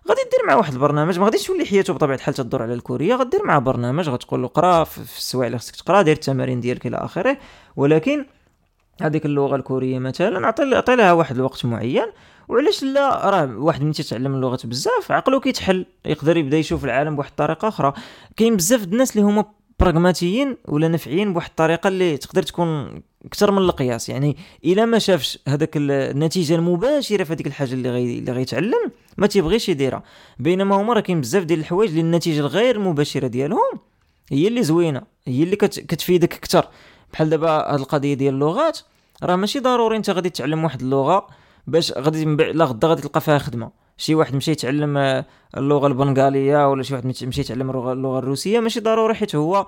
غادي 0.08 0.20
دير 0.20 0.46
معاه 0.46 0.56
واحد 0.56 0.72
البرنامج. 0.72 1.18
ما 1.18 1.24
غاديش 1.24 1.46
تولي 1.46 1.64
حياته 1.64 1.92
بطبيعة 1.92 2.16
الحال 2.16 2.34
تدور 2.34 2.62
على 2.62 2.74
الكورية 2.74 3.14
غدير 3.14 3.44
معاه 3.44 3.58
برنامج 3.58 4.08
غتقول 4.08 4.42
له 4.42 4.48
قرا 4.48 4.84
في 4.84 5.18
السوايع 5.18 5.46
اللي 5.46 5.58
خصك 5.58 5.76
تقرأ 5.76 6.02
دير 6.02 6.14
التمارين 6.14 6.60
ديالك 6.60 6.86
إلى 6.86 6.96
آخره. 6.96 7.38
ولكن 7.76 8.26
هذيك 9.02 9.26
اللغة 9.26 9.56
الكورية 9.56 9.98
مثلا 9.98 10.44
أعطي 10.44 10.74
أعطي 10.74 10.96
لها 10.96 11.12
واحد 11.12 11.36
الوقت 11.36 11.64
معين. 11.64 12.06
وعلاش 12.48 12.82
لا؟ 12.82 13.30
راه 13.30 13.58
واحد 13.58 13.82
ملي 13.82 13.92
تيتعلم 13.92 14.34
اللغات 14.34 14.66
بزاف 14.66 15.12
عقلو 15.12 15.40
كيتحل 15.40 15.86
يقدر 16.04 16.36
يبدأ 16.36 16.56
يشوف 16.56 16.84
العالم 16.84 17.16
بواحد 17.16 17.30
الطريقة 17.30 17.68
أخرى. 17.68 17.92
كاين 18.36 18.56
بزاف 18.56 18.84
الناس 18.84 19.16
اللي 19.16 19.26
هما 19.26 19.44
براغماتيين 19.80 20.56
ولا 20.68 20.88
نفعيين 20.88 21.32
بواحد 21.32 21.50
الطريقة 21.50 21.88
اللي 21.88 22.16
تقدر 22.16 22.42
تكون 22.42 23.02
أكثر 23.24 23.50
من 23.50 23.58
القياس. 23.58 24.08
يعني 24.08 24.36
إلا 24.64 24.84
ما 24.84 24.98
شافش 24.98 25.38
هذاك 25.48 25.70
النتيجة 25.76 26.54
المباشرة 26.54 27.24
في 27.24 27.32
هذيك 27.32 27.46
الحاجة 27.46 27.72
اللي 27.72 27.90
غي 27.90 28.18
اللي 28.18 28.32
غيتعلم 28.32 28.90
ما 29.16 29.26
تيبغيش 29.26 29.68
يديرها. 29.68 30.02
بينما 30.38 30.76
هما 30.76 30.92
راه 30.92 31.00
كاين 31.00 31.20
بزاف 31.20 31.44
ديال 31.44 31.60
الحوايج 31.60 31.90
اللي 31.90 32.00
النتيجة 32.00 32.40
الغير 32.40 32.78
مباشرة 32.78 33.26
ديالهم 33.26 33.80
هي 34.32 34.48
اللي 34.48 34.62
زوينة 34.62 35.02
هي 35.26 35.42
اللي 35.42 35.56
كت... 35.56 35.80
كتفيدك 35.80 36.34
أكثر. 36.34 36.68
بحال 37.14 37.30
دابا 37.30 37.48
هاد 37.48 37.80
القضية 37.80 38.14
ديال 38.14 38.34
اللغات 38.34 38.78
راه 39.22 39.36
ماشي 39.36 39.58
ضروري 39.58 39.96
انت 39.96 40.10
غادي 40.10 40.30
تتعلم 40.30 40.64
واحد 40.64 40.80
اللغة 40.80 41.26
باش 41.66 41.92
غادي 41.92 42.24
لا 42.24 42.64
غدا 42.64 42.88
غادي 42.88 43.02
تلقى 43.02 43.20
فيها 43.20 43.38
خدمة. 43.38 43.70
شي 43.96 44.14
واحد 44.14 44.34
مشى 44.34 44.50
يتعلم 44.50 44.96
آه، 44.96 45.24
اللغة 45.56 45.86
البنغالية 45.86 46.70
ولا 46.70 46.82
شي 46.82 46.94
واحد 46.94 47.06
مشى 47.06 47.40
يتعلم 47.40 47.70
اللغة 47.70 48.18
الروسية 48.18 48.60
ماشي 48.60 48.80
ضروري 48.80 49.14
حيت 49.14 49.34
هو 49.34 49.66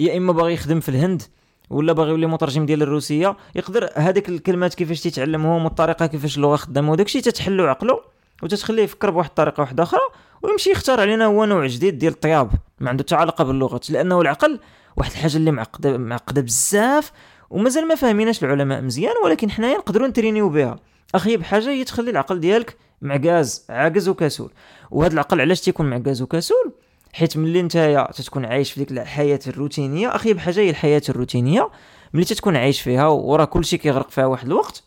يا 0.00 0.16
إما 0.16 0.32
باغي 0.32 0.52
يخدم 0.52 0.80
في 0.80 0.88
الهند 0.88 1.22
ولا 1.70 1.92
باغي 1.92 2.10
يولي 2.10 2.26
مترجم 2.26 2.66
ديال 2.66 2.82
الروسية 2.82 3.36
يقدر 3.54 3.90
هذيك 3.94 4.28
الكلمات 4.28 4.74
كيفاش 4.74 5.00
تيتعلمهم 5.00 5.64
والطريقة 5.64 6.06
كيفاش 6.06 6.36
اللغة 6.36 6.56
خدامه 6.56 6.92
وداكشي 6.92 7.20
تتحلو 7.20 7.66
عقلو 7.66 8.00
وتتخليه 8.42 8.82
يفكر 8.82 9.10
بواحد 9.10 9.28
الطريقة 9.28 9.60
واحدة 9.60 9.82
أخرى 9.82 10.00
ويمشي 10.42 10.70
يختار 10.70 11.00
علينا 11.00 11.24
هو 11.24 11.44
نوع 11.44 11.66
جديد 11.66 11.98
ديال 11.98 12.12
الطياب 12.12 12.50
ما 12.80 12.90
عنده 12.90 13.04
حتى 13.04 13.14
علاقه 13.14 13.44
باللغات 13.44 13.90
لأنه 13.90 14.20
العقل 14.20 14.60
واحد 14.96 15.10
الحاجة 15.10 15.36
اللي 15.36 15.50
معقده 15.50 15.98
معقدة 15.98 16.40
بزاف 16.40 17.12
ومازال 17.50 17.88
ما 17.88 17.94
فاهميناش 17.94 18.44
العلماء 18.44 18.82
مزيان 18.82 19.14
ولكن 19.24 19.50
حنايا 19.50 19.78
نقدروا 19.78 20.08
نترينيو 20.08 20.48
بها. 20.48 20.78
اخيب 21.14 21.42
حاجة 21.42 21.68
هي 21.68 21.84
تخلي 21.84 22.10
العقل 22.10 22.40
ديالك 22.40 22.76
معكاز 23.02 23.64
عاجز 23.70 24.08
وكسول. 24.08 24.52
وهذا 24.90 25.12
العقل 25.12 25.40
علاش 25.40 25.60
تيكون 25.60 25.90
معكاز 25.90 26.22
وكسول؟ 26.22 26.72
حيت 27.12 27.36
ملي 27.36 27.62
نتايا 27.62 28.10
تتكون 28.12 28.44
عايش 28.44 28.72
في 28.72 28.80
ديك 28.80 28.90
الحياة 28.90 29.40
الروتينية 29.46 30.16
اخيب 30.16 30.38
حاجة 30.38 30.60
هي 30.60 30.70
الحياة 30.70 31.02
الروتينية. 31.08 31.70
ملي 32.14 32.24
تتكون 32.24 32.56
عايش 32.56 32.80
فيها 32.80 33.06
وراه 33.06 33.44
كلشي 33.44 33.78
كيغرق 33.78 34.10
فيها 34.10 34.26
واحد 34.26 34.46
الوقت 34.46 34.82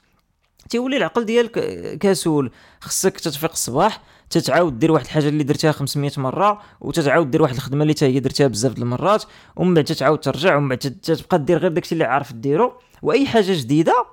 تيولي 0.69 0.97
العقل 0.97 1.25
ديالك 1.25 1.51
كسول 1.97 2.51
خصك 2.81 3.19
تتفيق 3.19 3.51
الصباح 3.51 4.01
تتعاود 4.29 4.79
دير 4.79 4.91
واحد 4.91 5.05
الحاجة 5.05 5.27
اللي 5.29 5.43
درتها 5.43 5.71
500 5.71 6.11
مرة 6.17 6.61
وتتعاود 6.81 7.31
دير 7.31 7.41
واحد 7.41 7.53
الخدمة 7.53 7.81
اللي 7.81 7.95
هي 8.01 8.19
درتها 8.19 8.47
بزاف 8.47 8.73
د 8.73 8.77
المرات 8.77 9.23
ومن 9.55 9.73
بعد 9.73 9.83
تتعاود 9.83 10.19
ترجع 10.19 10.55
ومن 10.55 10.69
بعد 10.69 10.77
تبقى 10.77 11.39
دير 11.39 11.57
غير 11.57 11.71
داكشي 11.71 11.93
اللي 11.93 12.03
عارف 12.03 12.33
ديرو. 12.33 12.73
وأي 13.01 13.27
حاجة 13.27 13.53
جديدة 13.61 14.05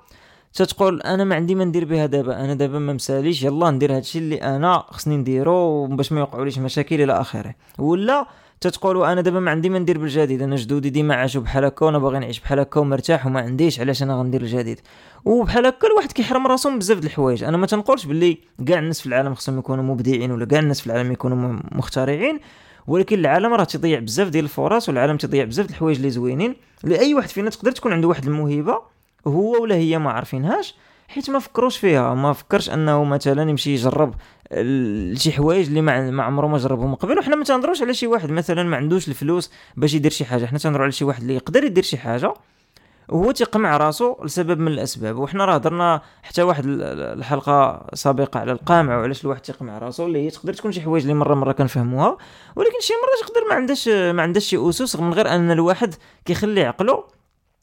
تتقول 0.53 1.01
أنا 1.01 1.23
ما 1.23 1.35
عندي 1.35 1.55
ما 1.55 1.65
ندير 1.65 1.85
بها 1.85 2.05
دابا 2.05 2.39
أنا 2.39 2.53
دابا 2.53 2.79
ما 2.79 2.93
مساليش 2.93 3.43
يلا 3.43 3.71
ندير 3.71 3.95
هادشي 3.95 4.19
اللي 4.19 4.35
أنا 4.35 4.83
خصني 4.89 5.17
نديرو 5.17 5.87
باش 5.87 6.11
ما 6.11 6.19
يوقعوليش 6.19 6.59
مشاكل 6.59 7.01
إلى 7.01 7.21
آخره. 7.21 7.55
ولا 7.79 8.27
تتقولوا 8.61 9.11
أنا 9.11 9.21
دابا 9.21 9.39
ما 9.39 9.51
عندي 9.51 9.69
ما 9.69 9.79
ندير 9.79 9.97
بالجديد 9.97 10.41
أنا 10.41 10.55
جدودي 10.55 10.89
ديما 10.89 11.15
عاشوا 11.15 11.41
بحال 11.41 11.65
هكا 11.65 11.85
وأنا 11.85 11.97
باغي 11.97 12.19
نعيش 12.19 12.39
بحال 12.39 12.59
هكا 12.59 12.79
ومرتاح 12.79 13.25
وما 13.25 13.39
عنديش 13.39 13.79
علاش 13.79 14.03
أنا 14.03 14.15
غندير 14.19 14.41
الجديد؟ 14.41 14.79
وبحال 15.25 15.65
هكا 15.65 15.87
الواحد 15.87 16.11
كيحرم 16.11 16.47
راسو 16.47 16.69
من 16.69 16.79
بزاف 16.79 16.99
د 16.99 17.05
الحوايج. 17.05 17.43
أنا 17.43 17.57
ما 17.57 17.67
تنقولش 17.67 18.05
باللي 18.05 18.37
كاع 18.67 18.79
الناس 18.79 19.01
في 19.01 19.07
العالم 19.07 19.35
خصهم 19.35 19.59
يكونوا 19.59 19.83
مبدعين 19.83 20.31
ولا 20.31 20.45
كاع 20.45 20.59
الناس 20.59 20.81
في 20.81 20.87
العالم 20.87 21.11
يكونوا 21.11 21.59
مخترعين 21.71 22.39
ولكن 22.87 23.19
العالم 23.19 23.53
راه 23.53 23.63
تضيع 23.63 23.99
بزاف 23.99 24.29
ديال 24.29 24.43
الفرص 24.43 24.89
والعالم 24.89 25.17
تضيع 25.17 25.45
بزاف 25.45 25.65
د 25.65 25.69
الحوايج 25.69 25.97
اللي 25.97 26.09
زوينين. 26.09 26.55
لأي 26.83 27.13
واحد 27.13 27.29
فينا 27.29 27.49
تقدر 27.49 27.71
تكون 27.71 27.93
عنده 27.93 28.07
واحد 28.07 28.25
الموهبة 28.25 28.81
هو 29.27 29.61
ولا 29.61 29.75
هي 29.75 29.99
ما 29.99 30.11
عارفينهاش 30.11 30.75
حيت 31.07 31.29
ما 31.29 31.39
فكروش 31.39 31.77
فيها. 31.77 32.13
ما 32.13 32.33
فكرش 32.33 32.69
أنه 32.69 33.03
مثلا 33.03 33.49
يمشي 33.49 33.73
يجرب 33.73 34.13
شي 35.13 35.31
حوايج 35.31 35.67
اللي 35.67 35.81
ما 35.81 36.23
عمره 36.23 36.47
ما 36.47 36.57
جربهم 36.57 36.95
قبل. 36.95 37.19
وحنا 37.19 37.35
ما 37.35 37.43
تنهضروش 37.43 37.81
على 37.81 37.93
شي 37.93 38.07
واحد. 38.07 38.31
مثلا 38.31 38.63
ما 38.63 38.77
عندوش 38.77 39.07
الفلوس 39.07 39.51
باش 39.77 39.93
يدير 39.93 40.11
شي 40.11 40.25
حاجة. 40.25 40.45
حنا 40.45 40.59
تنهضروا 40.59 40.83
على 40.83 40.91
شي 40.91 41.05
واحد 41.05 41.21
اللي 41.21 41.35
يقدر 41.35 41.63
يدير 41.63 41.83
شي 41.83 41.97
حاجة 41.97 42.33
وهو 43.09 43.31
تيقمع 43.31 43.77
راسو 43.77 44.15
لسبب 44.23 44.59
من 44.59 44.67
الأسباب. 44.67 45.17
وحنا 45.17 45.45
راه 45.45 45.53
هضرنا 45.53 46.01
حتى 46.23 46.43
واحد 46.43 46.63
الحلقة 46.67 47.87
سابقة 47.93 48.39
على 48.39 48.51
القمع 48.51 48.97
وعلاش 48.97 49.25
الواحد 49.25 49.41
تيقمع 49.41 49.77
راسو 49.77 50.05
اللي 50.05 50.25
هي 50.25 50.29
تقدر 50.29 50.53
تكون 50.53 50.71
شي 50.71 50.81
حوايج 50.81 51.03
اللي 51.03 51.13
مرة 51.13 51.35
مرة 51.35 51.51
كنفهموها. 51.51 52.17
ولكن 52.55 52.79
شي 52.81 52.93
مرة 52.93 53.27
تقدر 53.27 53.47
ما 53.49 53.55
عندهاش 53.55 53.87
ما 53.87 54.21
عندهاش 54.21 54.45
شي 54.45 54.69
أسس 54.69 54.95
من 54.95 55.13
غير 55.13 55.29
أن 55.29 55.51
الواحد 55.51 55.95
كيخلي 56.25 56.63
عقله 56.63 57.03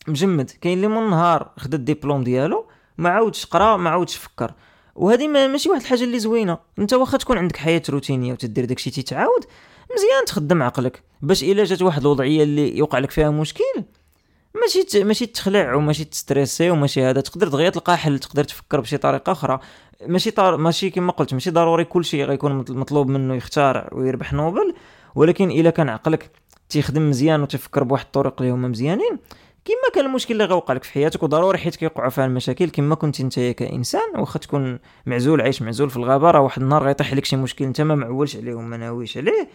مجمد. 0.08 0.50
كاين 0.60 0.76
اللي 0.76 0.88
من 0.88 1.10
نهار 1.10 1.50
خدا 1.56 1.76
الدبلوم 1.76 2.24
ديالو 2.24 2.66
ما 2.98 3.10
عاودش 3.10 3.46
قرا 3.46 3.76
ما 3.76 3.90
عاودش 3.90 4.16
فكر. 4.16 4.52
وهذه 4.94 5.28
ماشي 5.28 5.68
واحد 5.68 5.80
الحاجة 5.80 6.04
اللي 6.04 6.18
زوينة. 6.18 6.58
أنت 6.78 6.94
واخا 6.94 7.18
تكون 7.18 7.38
عندك 7.38 7.56
حياة 7.56 7.82
روتينية 7.90 8.32
وتدير 8.32 8.64
داكشي 8.64 8.90
تيتعاود 8.90 9.44
مزيان 9.94 10.24
تخدم 10.26 10.62
عقلك. 10.62 11.02
باش 11.22 11.42
إلا 11.42 11.64
جات 11.64 11.82
واحد 11.82 12.00
الوضعية 12.00 12.42
اللي 12.42 12.78
يوقع 12.78 12.98
لك 12.98 13.10
فيها 13.10 13.30
مشكل 13.30 13.84
ماشي 14.62 15.04
ماشي 15.04 15.26
تخلع 15.26 15.74
وماشي 15.74 16.04
تستريسي 16.04 16.70
وماشي 16.70 17.02
هذا. 17.02 17.20
تقدر 17.20 17.48
دغيا 17.48 17.70
تلقى 17.70 17.96
حل 17.96 18.18
تقدر 18.18 18.44
تفكر 18.44 18.80
بشي 18.80 18.96
طريقة 18.96 19.32
أخرى. 19.32 19.60
ماشي 20.06 20.30
طار... 20.30 20.56
ماشي 20.56 20.90
كما 20.90 21.12
قلت 21.12 21.34
ماشي 21.34 21.50
ضروري 21.50 21.84
كل 21.84 22.04
شيء 22.04 22.24
غيكون 22.24 22.64
مطلوب 22.68 23.08
منه 23.08 23.34
يختارع 23.34 23.88
ويربح 23.92 24.32
نوبل. 24.32 24.74
ولكن 25.14 25.50
إلا 25.50 25.70
كان 25.70 25.88
عقلك 25.88 26.30
تيخدم 26.68 27.10
مزيان 27.10 27.42
وتفكر 27.42 27.84
بواحد 27.84 28.04
الطرق 28.04 28.42
اللي 28.42 28.52
هما 28.52 28.68
مزيانين 28.68 29.18
كما 29.64 29.94
كان 29.94 30.06
المشكل 30.06 30.34
اللي 30.34 30.44
غيوقع 30.44 30.74
لك 30.74 30.84
في 30.84 30.92
حياتك 30.92 31.22
وضروري 31.22 31.58
حيت 31.58 31.76
كيوقعوا 31.76 32.10
فيها 32.10 32.26
المشاكل 32.26 32.70
كما 32.70 32.94
كنت 32.94 33.20
انت 33.20 33.40
كإنسان 33.40 34.10
واخا 34.16 34.38
تكون 34.38 34.78
معزول 35.06 35.40
عايش 35.40 35.62
معزول 35.62 35.90
في 35.90 35.96
الغابة 35.96 36.30
راه 36.30 36.40
واحد 36.40 36.62
النهار 36.62 36.84
غيطيح 36.84 37.14
لك 37.14 37.24
شي 37.24 37.36
مشكل 37.36 37.64
انت 37.64 37.80
ما 37.80 37.94
معولش 37.94 38.36
عليه 38.36 38.54
وما 38.54 38.76
ناويش 38.76 39.16
عليه. 39.16 39.48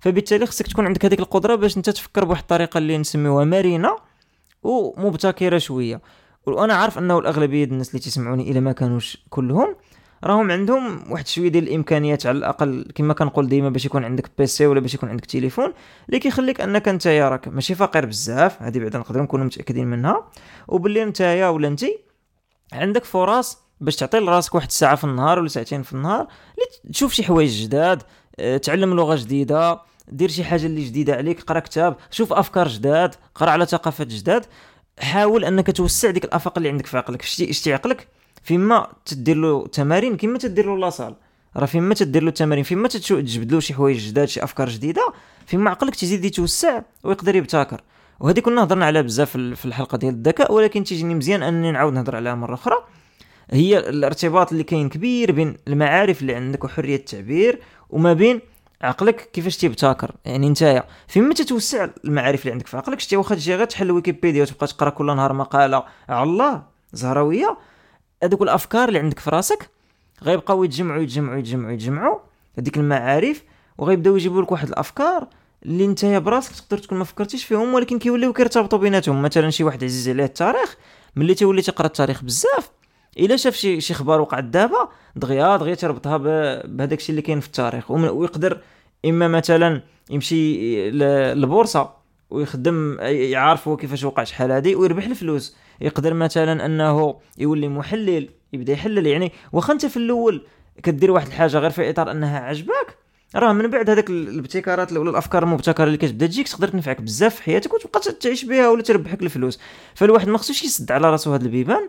فبالتالي 0.00 0.46
خصك 0.46 0.66
تكون 0.66 0.86
عندك 0.86 1.04
هذيك 1.04 1.20
القدرة 1.20 1.54
باش 1.54 1.76
انت 1.76 1.90
تفكر 1.90 2.24
بواحد 2.24 2.40
الطريقة 2.40 2.78
اللي 2.78 2.98
نسميوها 2.98 3.44
مرنه 3.44 3.96
ومبتكرة 4.62 5.58
شوية. 5.58 6.00
وأنا 6.46 6.74
عارف 6.74 6.98
أنه 6.98 7.18
الأغلبية 7.18 7.64
الناس 7.64 7.88
اللي 7.88 8.00
تسمعوني 8.00 8.50
إلا 8.50 8.60
ما 8.60 8.72
كانوش 8.72 9.18
كلهم 9.30 9.76
راهم 10.24 10.50
عندهم 10.50 11.12
واحد 11.12 11.26
شوية 11.26 11.48
ديال 11.48 11.68
الإمكانيات 11.68 12.26
على 12.26 12.38
الأقل 12.38 12.92
كما 12.94 13.14
كنقول 13.14 13.48
ديما 13.48 13.68
باش 13.68 13.84
يكون 13.84 14.04
عندك 14.04 14.30
بيسي 14.38 14.66
ولا 14.66 14.80
باش 14.80 14.94
يكون 14.94 15.08
عندك 15.08 15.24
تليفون 15.24 15.72
اللي 16.08 16.18
كيخليك 16.18 16.60
أنك 16.60 16.88
أنت 16.88 17.06
راك 17.06 17.48
ماشي 17.48 17.74
فقير 17.74 18.06
بزاف 18.06 18.62
هذه 18.62 18.78
بعدا 18.78 18.98
نقدروا 18.98 19.22
نكونوا 19.22 19.44
متأكدين 19.44 19.86
منها. 19.86 20.30
وباللي 20.68 21.02
أنت 21.02 21.20
ولا 21.52 21.68
انت 21.68 21.84
عندك 22.72 23.04
فرص 23.04 23.58
باش 23.80 23.96
تعطي 23.96 24.18
لراسك 24.18 24.54
واحد 24.54 24.66
الساعة 24.66 24.96
في 24.96 25.04
النهار 25.04 25.38
ولا 25.38 25.48
ساعتين 25.48 25.82
في 25.82 25.92
النهار 25.92 26.20
اللي 26.20 26.92
تشوف 26.92 27.12
شي 27.12 27.24
حوايج 27.24 27.62
جداد 27.62 28.02
آه، 28.38 28.56
تعلم 28.56 28.94
لغة 28.94 29.16
جديدة 29.16 29.80
دير 30.08 30.28
شي 30.28 30.44
حاجة 30.44 30.66
اللي 30.66 30.84
جديدة 30.84 31.14
عليك 31.14 31.42
قرأ 31.42 31.58
كتاب 31.58 31.96
شوف 32.10 32.32
أفكار 32.32 32.68
جداد 32.68 33.14
قرأ 33.34 33.50
على 33.50 33.66
ثقافات 33.66 34.06
جداد 34.06 34.46
حاول 34.98 35.44
أنك 35.44 35.76
توسع 35.76 36.10
ديك 36.10 36.24
الأفاق 36.24 36.58
اللي 36.58 36.68
عندك 36.68 36.86
في 36.86 36.96
عقلك 36.96 37.22
شتي 37.22 37.74
عقلك. 37.74 38.08
فيما 38.46 38.86
تدير 39.04 39.36
له 39.36 39.66
تمارين 39.66 40.16
كيما 40.16 40.38
تدير 40.38 40.66
له 40.66 40.78
لاصال. 40.78 41.14
راه 41.56 41.66
فيما 41.66 41.94
تدير 41.94 42.22
له 42.22 42.28
التمارين 42.28 42.64
فيما 42.64 42.88
تجبد 42.88 43.52
له 43.52 43.60
شي 43.60 43.74
حوايج 43.74 44.08
جداد 44.08 44.28
شي 44.28 44.44
أفكار 44.44 44.68
جديدة 44.68 45.12
فيما 45.46 45.70
عقلك 45.70 45.94
تزيد 45.94 46.24
يتوسع 46.24 46.82
ويقدر 47.04 47.36
يبتكر. 47.36 47.80
وهذه 48.20 48.40
كنا 48.40 48.62
هضرنا 48.62 48.86
عليها 48.86 49.02
بزاف 49.02 49.30
في 49.30 49.64
الحلقة 49.64 49.98
ديال 49.98 50.14
الذكاء 50.14 50.52
ولكن 50.52 50.84
تيجيني 50.84 51.14
مزيان 51.14 51.42
أنني 51.42 51.72
نعاود 51.72 51.92
نهضر 51.92 52.16
عليها 52.16 52.34
مرة 52.34 52.54
أخرى. 52.54 52.76
هي 53.50 53.78
الارتباط 53.78 54.52
اللي 54.52 54.64
كاين 54.64 54.88
كبير 54.88 55.32
بين 55.32 55.56
المعارف 55.68 56.22
اللي 56.22 56.34
عندك 56.34 56.64
وحرية 56.64 56.96
التعبير 56.96 57.60
وما 57.90 58.12
بين 58.12 58.40
عقلك 58.82 59.30
كيفاش 59.32 59.56
تيبتكر 59.56 60.10
يعني 60.24 60.48
نتايا 60.48 60.84
فيما 61.08 61.34
تتوسع 61.34 61.88
المعارف 62.04 62.40
اللي 62.40 62.52
عندك 62.52 62.66
في 62.66 62.76
عقلك 62.76 63.00
شتي 63.00 63.16
واخا 63.16 63.34
تجي 63.34 63.54
غير 63.54 63.66
تحل 63.66 63.90
ويكيبيديا 63.90 64.42
وتبقى 64.42 64.66
تقرأ 64.66 64.90
كل 64.90 65.06
نهار 65.06 65.32
مقالة 65.32 65.84
على 66.08 66.22
الله 66.22 66.62
زهراوية 66.92 67.58
هذوك 68.22 68.42
الأفكار 68.42 68.88
اللي 68.88 68.98
عندك 68.98 69.18
في 69.18 69.30
راسك 69.30 69.70
غيبقاو 70.22 70.64
يتجمعوا 70.64 71.02
يتجمعوا 71.02 71.38
يتجمعوا 71.38 71.72
يتجمعوا 71.72 72.18
هذيك 72.58 72.76
المعارف 72.76 73.42
وغيبداو 73.78 74.16
يجيبوا 74.16 74.42
لك 74.42 74.52
واحد 74.52 74.68
الأفكار 74.68 75.28
اللي 75.66 75.86
نتايا 75.86 76.18
براسك 76.18 76.60
تقدر 76.60 76.78
تكون 76.78 76.98
ما 76.98 77.04
فكرتيش 77.04 77.44
فيهم 77.44 77.74
ولكن 77.74 77.98
كيوليو 77.98 78.32
كيرتبطوا 78.32 78.78
بيناتهم. 78.78 79.22
مثلا 79.22 79.50
شي 79.50 79.64
واحد 79.64 79.84
عزيز 79.84 80.08
عليه 80.08 80.24
التاريخ 80.24 80.76
ملي 81.16 81.34
تولي 81.34 81.62
تقرأ 81.62 81.86
التاريخ 81.86 82.24
بزاف 82.24 82.70
إلا 83.18 83.36
شاف 83.36 83.54
شي 83.54 83.80
شي 83.80 83.94
خبر 83.94 84.20
وقعت 84.20 84.44
دابا 84.44 84.88
دغيا 85.16 85.56
دغيا 85.56 85.74
تربطها 85.74 86.16
بهذاك 86.16 86.98
الشيء 86.98 87.10
اللي 87.10 87.22
كاين 87.22 87.40
في 87.40 87.46
التاريخ 87.46 87.90
ويقدر 87.90 88.60
إما 89.04 89.28
مثلا 89.28 89.82
يمشي 90.10 90.90
للبورصه 90.90 91.90
ويخدم 92.30 92.96
يعرف 93.00 93.68
هو 93.68 93.76
كيفاش 93.76 94.04
وقع 94.04 94.24
شحال 94.24 94.50
هادي 94.50 94.74
ويربح 94.74 95.06
الفلوس. 95.06 95.56
يقدر 95.80 96.14
مثلا 96.14 96.66
أنه 96.66 97.16
يولي 97.38 97.68
محلل 97.68 98.28
يبدأ 98.52 98.72
يحلل 98.72 99.06
يعني. 99.06 99.32
واخا 99.52 99.72
أنت 99.72 99.86
في 99.86 99.96
الأول 99.96 100.46
كدير 100.82 101.10
واحد 101.10 101.26
الحاجة 101.26 101.58
غير 101.58 101.70
في 101.70 101.90
إطار 101.90 102.10
أنها 102.10 102.40
عجبك 102.40 102.98
راه 103.36 103.52
من 103.52 103.70
بعد 103.70 103.90
هذاك 103.90 104.10
الابتكارات 104.10 104.92
ولا 104.92 105.10
الأفكار 105.10 105.42
المبتكرة 105.42 105.84
اللي 105.84 105.96
كتبدا 105.96 106.26
تجيك 106.26 106.48
تقدر 106.48 106.68
تنفعك 106.68 107.00
بزاف 107.00 107.34
في 107.34 107.42
حياتك 107.42 107.74
وتبقى 107.74 108.00
تعيش 108.20 108.44
بها 108.44 108.68
ولا 108.68 108.82
تربحك 108.82 109.22
الفلوس. 109.22 109.60
فالواحد 109.94 110.28
ما 110.28 110.38
خصوش 110.38 110.62
يسد 110.62 110.92
على 110.92 111.10
راسو 111.10 111.32
هاد 111.32 111.42
البيبان. 111.42 111.88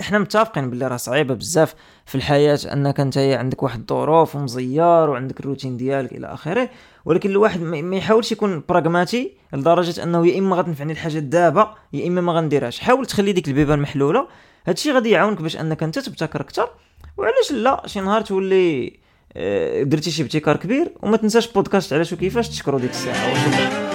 إحنا 0.00 0.18
متفقين 0.18 0.70
باللي 0.70 0.86
راه 0.86 0.96
صعيبة 0.96 1.34
بزاف 1.34 1.74
في 2.06 2.14
الحياة 2.14 2.58
أنك 2.72 3.00
أنت 3.00 3.18
عندك 3.18 3.62
واحد 3.62 3.80
الظروف 3.80 4.36
ومزيار 4.36 5.10
وعندك 5.10 5.40
الروتين 5.40 5.76
ديالك 5.76 6.12
إلى 6.12 6.26
آخره 6.26 6.70
ولكن 7.04 7.30
الواحد 7.30 7.60
ما 7.60 7.96
يحاولش 7.96 8.32
يكون 8.32 8.62
براغماتي 8.68 9.32
لدرجة 9.52 10.02
أنه 10.02 10.26
يا 10.26 10.38
إما 10.38 10.56
غتنفعني 10.56 10.92
الحاجة 10.92 11.18
دابا 11.18 11.74
يا 11.92 12.08
إما 12.08 12.20
ما 12.20 12.32
غنديرهاش. 12.32 12.78
حاول 12.80 13.06
تخلي 13.06 13.32
ديك 13.32 13.48
البيبان 13.48 13.78
محلولة. 13.78 14.28
هادشي 14.66 14.92
غادي 14.92 15.10
يعاونك 15.10 15.42
باش 15.42 15.56
أنك 15.56 15.82
أنت 15.82 15.98
تبتكر 15.98 16.40
أكثر 16.40 16.70
وعلاش 17.16 17.52
لا؟ 17.52 17.82
شي 17.86 18.00
نهار 18.00 18.20
تولي 18.20 19.00
آه، 19.36 19.82
درتي 19.82 20.10
شي 20.10 20.22
ابتكار 20.22 20.56
كبير 20.56 20.92
وما 21.02 21.16
تنساش 21.16 21.52
بودكاست 21.52 21.92
على 21.92 22.04
شو 22.04 22.16
كيفاش 22.16 22.48
تشكروا 22.48 22.80
ديك 22.80 22.90
الساعة. 22.90 23.91